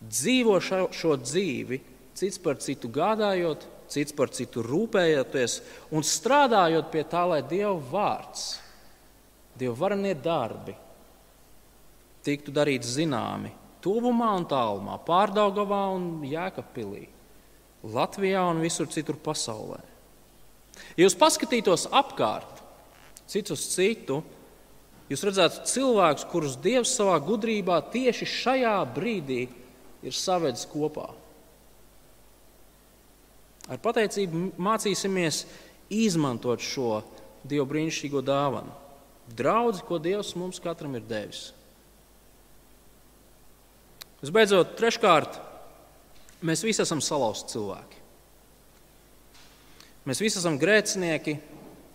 dzīvo 0.04 0.58
šo, 0.60 0.80
šo 0.92 1.16
dzīvi, 1.22 1.80
cits 2.14 2.38
par 2.42 2.60
citu 2.62 2.90
gādājot, 2.92 3.64
cits 3.90 4.14
par 4.16 4.30
citu 4.34 4.62
rūpējoties 4.64 5.56
un 5.94 6.04
strādājot 6.04 6.92
pie 6.92 7.04
tā, 7.08 7.24
lai 7.30 7.40
Dieva 7.48 7.74
vārds, 7.90 8.46
Dieva 9.56 9.74
varenie 9.78 10.14
darbi 10.18 10.74
tiktu 12.24 12.52
darīti 12.54 12.88
zināmi 12.88 13.52
tuvumā 13.84 14.30
un 14.38 14.46
tālumā, 14.48 14.96
pārdaugavā 15.04 15.82
un 15.94 16.06
jēkapilī, 16.24 17.04
Latvijā 17.84 18.46
un 18.48 18.62
visur 18.64 18.88
citur 18.88 19.18
pasaulē. 19.20 19.82
Ja 20.96 21.06
jūs 21.06 21.16
paskatītos 21.18 21.88
apkārt, 21.94 22.62
cits 23.30 23.54
uz 23.54 23.64
citu, 23.72 24.20
jūs 25.10 25.24
redzētu 25.26 25.64
cilvēkus, 25.70 26.26
kurus 26.30 26.56
Dievs 26.60 26.94
savā 26.96 27.16
gudrībā 27.24 27.80
tieši 27.92 28.28
šajā 28.30 28.76
brīdī 28.94 29.46
ir 30.04 30.16
savedis 30.16 30.66
kopā. 30.70 31.08
Ar 33.64 33.80
pateicību 33.80 34.50
mācīsimies 34.60 35.44
izmantot 35.94 36.60
šo 36.60 37.00
Dieva 37.44 37.64
brīnišķīgo 37.68 38.20
dāvanu, 38.24 38.72
draugu, 39.36 39.80
ko 39.88 39.98
Dievs 40.00 40.34
mums 40.36 40.60
katram 40.64 40.96
ir 40.98 41.04
devis. 41.08 41.48
Visbeidzot, 44.24 44.76
treškārt, 44.78 45.36
Mēs 46.44 46.60
visi 46.64 46.82
esam 46.84 47.00
salauzti 47.00 47.54
cilvēki. 47.54 48.00
Mēs 50.04 50.20
visi 50.20 50.36
esam 50.36 50.58
grēcinieki, 50.60 51.38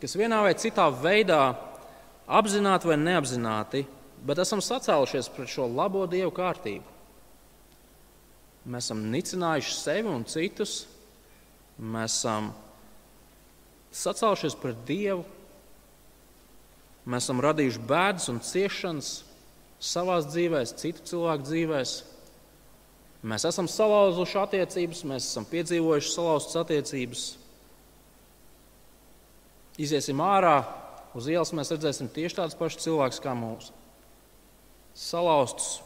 kas 0.02 0.16
vienā 0.18 0.40
vai 0.42 0.56
citā 0.58 0.88
veidā, 0.90 1.54
apzināti 2.26 2.90
vai 2.90 2.98
neapzināti, 2.98 3.84
bet 4.26 4.42
esam 4.42 4.62
sacēlušies 4.66 5.30
pret 5.36 5.52
šo 5.52 5.68
labo 5.70 6.06
dievu 6.10 6.32
kārtību. 6.34 6.98
Mēs 8.70 8.90
esam 8.90 9.04
nicinājuši 9.14 9.76
sevi 9.78 10.10
un 10.12 10.26
citus, 10.30 10.84
mēs 11.80 12.20
esam 12.20 12.52
sacēlušies 13.96 14.58
pret 14.60 14.82
dievu, 14.86 15.24
mēs 17.10 17.26
esam 17.26 17.42
radījuši 17.46 17.84
bēdas 17.90 18.30
un 18.34 18.42
ciešanas 18.46 19.12
savā 19.80 20.20
dzīvē, 20.26 20.64
citu 20.82 21.06
cilvēku 21.14 21.48
dzīvēm. 21.48 21.94
Mēs 23.30 23.46
esam 23.48 23.68
salauzuši 23.68 24.38
attiecības, 24.40 25.06
mēs 25.08 25.30
esam 25.32 25.48
piedzīvojuši 25.50 26.14
salauztas 26.14 26.60
attiecības. 26.62 27.24
Iziesim 29.80 30.20
ārā 30.24 30.58
uz 31.16 31.30
ielas, 31.32 31.54
mēs 31.56 31.72
redzēsim 31.72 32.10
tieši 32.12 32.42
tādus 32.42 32.58
pašus 32.60 32.84
cilvēkus 32.84 33.22
kā 33.24 33.36
mūsu. 33.38 33.72
Salauztus 35.00 35.78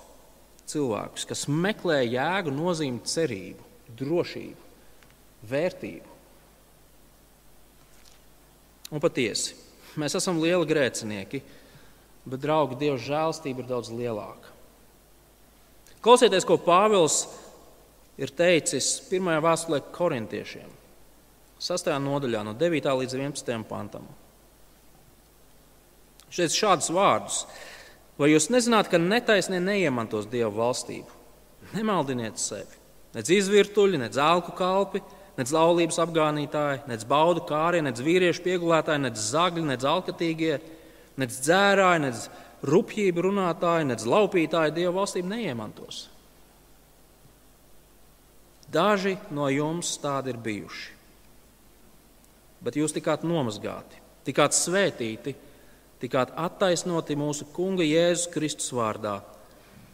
cilvēkus, 0.70 1.28
kas 1.30 1.46
meklē 1.52 2.02
jēgu, 2.08 2.54
nozīmi, 2.56 3.04
cerību, 3.08 3.68
drošību, 4.00 4.70
vērtību. 5.52 6.14
Un 8.94 9.02
patiesi, 9.04 9.58
mēs 10.00 10.16
esam 10.18 10.40
lieli 10.42 10.68
grēcinieki, 10.70 11.42
bet, 12.26 12.42
draugi, 12.44 12.78
Dieva 12.80 13.00
žēlstība 13.02 13.64
ir 13.64 13.70
daudz 13.70 13.92
lielāka. 13.94 14.52
Klausieties, 16.04 16.46
ko 16.48 16.58
Pāvils 16.60 17.24
ir 18.20 18.32
teicis 18.36 18.98
pirmajā 19.10 19.42
vēstulē 19.44 19.80
korintiešiem, 19.96 20.70
6. 21.64 21.88
nodaļā, 22.04 22.44
no 22.44 22.52
9. 22.60 22.92
līdz 23.00 23.16
11. 23.16 23.54
pantam. 23.70 24.04
Šeit 26.34 26.52
šādus 26.52 26.90
vārdus: 26.92 27.44
Vai 28.20 28.34
jūs 28.34 28.50
nezināt, 28.52 28.90
ka 28.92 29.00
netaisnie 29.00 29.62
neiemantos 29.64 30.28
Dieva 30.30 30.52
valstību? 30.58 31.22
Nemaldiniet 31.74 32.42
sevi, 32.42 32.82
nec 33.16 33.30
izvirtuļi, 33.32 34.02
nec 34.02 34.18
zelku 34.18 34.52
kalpi, 34.58 35.00
nec 35.40 35.54
laulības 35.56 36.02
apgānītāji, 36.04 36.84
nec 36.92 37.06
baudu 37.10 37.46
kārie, 37.48 37.82
nec 37.86 38.02
vīriešu 38.04 38.44
piegulētāji, 38.46 39.06
nec 39.06 39.22
zagļi, 39.22 39.64
nec 39.72 39.86
alkatīgie, 39.88 40.58
nec 41.22 41.38
dzērāji, 41.40 42.04
nec 42.04 42.26
rupjību 42.68 43.24
runātāji, 43.30 43.88
nec 43.88 44.04
laupītāji 44.04 44.76
Dieva 44.76 44.98
valstību 45.00 45.32
neiemantos. 45.32 46.10
Daži 48.74 49.16
no 49.32 49.48
jums 49.54 49.96
tādi 50.02 50.34
ir 50.34 50.42
bijuši, 50.44 51.03
bet 52.64 52.78
jūs 52.80 52.96
tikāt 52.96 53.26
nomazgāti, 53.28 54.00
tikāt 54.28 54.56
svētīti, 54.56 55.36
tikāt 56.02 56.34
attaisnoti 56.40 57.18
mūsu 57.20 57.48
Kunga 57.56 57.86
Jēzus 57.86 58.30
Kristus 58.34 58.72
vārdā 58.76 59.20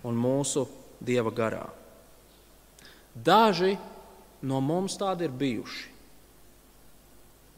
un 0.05 0.17
mūsu 0.17 0.67
Dieva 0.99 1.31
garā. 1.33 1.65
Daži 3.13 3.75
no 4.45 4.61
mums 4.63 4.95
tādi 4.99 5.27
ir 5.27 5.35
bijuši, 5.35 5.85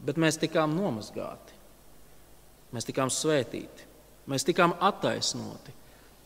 bet 0.02 0.18
mēs 0.18 0.40
tikām 0.42 0.74
nomazgāti, 0.74 1.58
mēs 2.74 2.86
tikām 2.88 3.10
svētīti. 3.12 3.92
Mēs 4.30 4.44
tikām 4.46 4.76
attaisnoti 4.78 5.72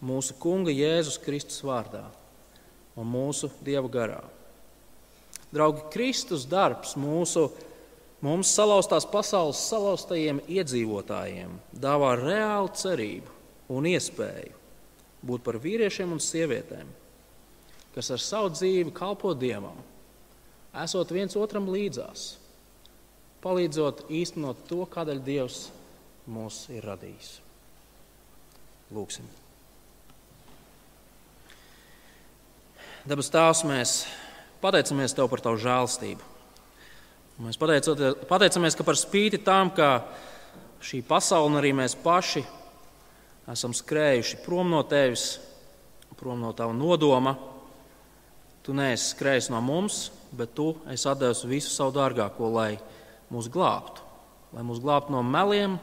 mūsu 0.05 0.37
Kunga 0.41 0.72
Jēzus 0.74 1.16
Kristus 1.22 1.62
vārdā 1.64 2.05
un 2.97 3.09
mūsu 3.09 3.49
Dieva 3.64 3.89
garā. 3.89 4.20
Draugi, 5.53 5.87
Kristus 5.95 6.45
darbs 6.49 6.93
mūsu, 7.01 7.47
mums 8.25 8.53
salauztās 8.57 9.07
pasaules 9.11 9.61
salauztajiem 9.69 10.41
iedzīvotājiem 10.49 11.57
dāvā 11.73 12.14
reālu 12.21 12.73
cerību 12.77 13.35
un 13.77 13.89
iespēju 13.91 14.55
būt 15.27 15.45
par 15.47 15.59
vīriešiem 15.62 16.12
un 16.14 16.23
sievietēm, 16.23 16.89
kas 17.95 18.12
ar 18.14 18.23
savu 18.23 18.53
dzīvi 18.55 18.93
kalpo 18.95 19.33
Dievam, 19.35 19.79
esot 20.85 21.11
viens 21.14 21.37
otram 21.39 21.67
līdzās, 21.73 22.37
palīdzot 23.43 24.07
īstenot 24.12 24.67
to, 24.71 24.85
kādēļ 24.93 25.25
Dievs 25.27 25.67
mūs 26.31 26.67
ir 26.75 26.87
radījis. 26.87 27.33
Lūksim. 28.95 29.27
Dabas 33.07 33.31
Tēvs, 33.31 33.62
mēs 33.67 33.99
pateicamies 34.62 35.14
Tev 35.14 35.31
par 35.31 35.43
Tavu 35.43 35.59
žēlstību. 35.62 36.36
Mēs 37.45 37.59
pateicamies, 37.61 38.76
ka 38.76 38.84
par 38.87 38.97
spīti 38.97 39.43
tam, 39.45 39.70
ka 39.76 40.07
šī 40.80 41.03
pasaule 41.05 41.51
un 41.51 41.59
arī 41.61 41.74
mēs 41.76 41.97
paši 42.01 42.45
esam 43.53 43.74
skrējuši 43.76 44.41
prom 44.45 44.72
no 44.72 44.80
Tevis, 44.89 45.37
prom 46.16 46.41
no 46.41 46.55
Tava 46.57 46.76
nodoma, 46.76 47.37
Tu 48.66 48.74
neesi 48.74 49.12
skrējis 49.12 49.51
no 49.53 49.61
mums, 49.62 50.09
bet 50.34 50.57
Tu 50.57 50.72
esi 50.91 51.12
devis 51.20 51.45
visu 51.47 51.70
savu 51.70 51.95
dārgāko, 51.99 52.49
lai 52.51 52.72
mūs 53.30 53.51
glābtu, 53.53 54.03
lai 54.57 54.64
mūs 54.66 54.80
glābtu 54.82 55.14
no 55.14 55.20
meliem 55.22 55.76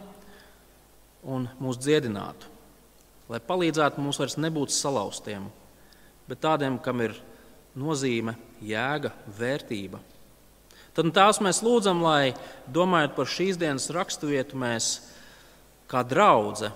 un 1.24 1.48
mūs 1.62 1.80
dziedinātu 1.80 2.54
lai 3.34 3.40
palīdzētu 3.42 4.02
mums 4.04 4.20
vairs 4.22 4.38
nebūt 4.38 4.74
salauztiem, 4.74 5.46
bet 6.30 6.42
tādiem, 6.44 6.78
kam 6.84 7.02
ir 7.02 7.16
nozīme, 7.80 8.36
jēga, 8.64 9.14
vērtība. 9.40 10.02
Tad 10.94 11.10
tās 11.16 11.40
mēs 11.42 11.64
lūdzam, 11.66 12.04
lai 12.06 12.36
domājot 12.70 13.16
par 13.18 13.30
šīs 13.30 13.58
dienas 13.58 13.90
raksturvietu, 13.94 14.60
mēs 14.62 14.90
kā 15.90 16.04
draudzene 16.06 16.74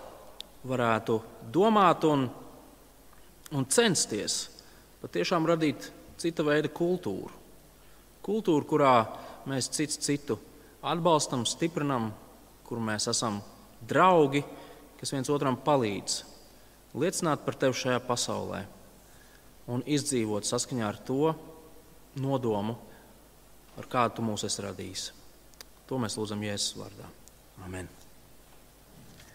varētu 0.68 1.20
domāt 1.54 2.06
un, 2.08 2.26
un 3.54 3.68
censties 3.72 4.40
patiešām 5.04 5.46
radīt 5.48 5.92
cita 6.20 6.44
veida 6.44 6.72
kultūru. 6.74 7.30
Kultūru, 8.26 8.66
kurā 8.68 8.96
mēs 9.48 9.70
cits 9.72 10.02
citu 10.04 10.36
atbalstam, 10.84 11.46
stiprinam, 11.48 12.10
kur 12.68 12.82
mēs 12.84 13.08
esam 13.12 13.40
draugi, 13.88 14.42
kas 15.00 15.14
viens 15.14 15.30
otram 15.32 15.60
palīdz 15.64 16.18
liecināt 16.98 17.46
par 17.46 17.56
tevi 17.60 17.78
šajā 17.78 18.02
pasaulē 18.08 18.64
un 19.72 19.84
izdzīvot 19.86 20.48
saskaņā 20.48 20.88
ar 20.88 20.98
to 21.06 21.34
nodomu, 22.18 22.78
ar 23.78 23.90
kādu 23.92 24.18
tu 24.18 24.26
mūs 24.26 24.46
esi 24.48 24.66
radījis. 24.66 25.06
To 25.88 26.02
mēs 26.02 26.18
lūdzam 26.20 26.44
Jēzus 26.44 26.76
vārdā. 26.80 27.08
Amen. 27.66 27.90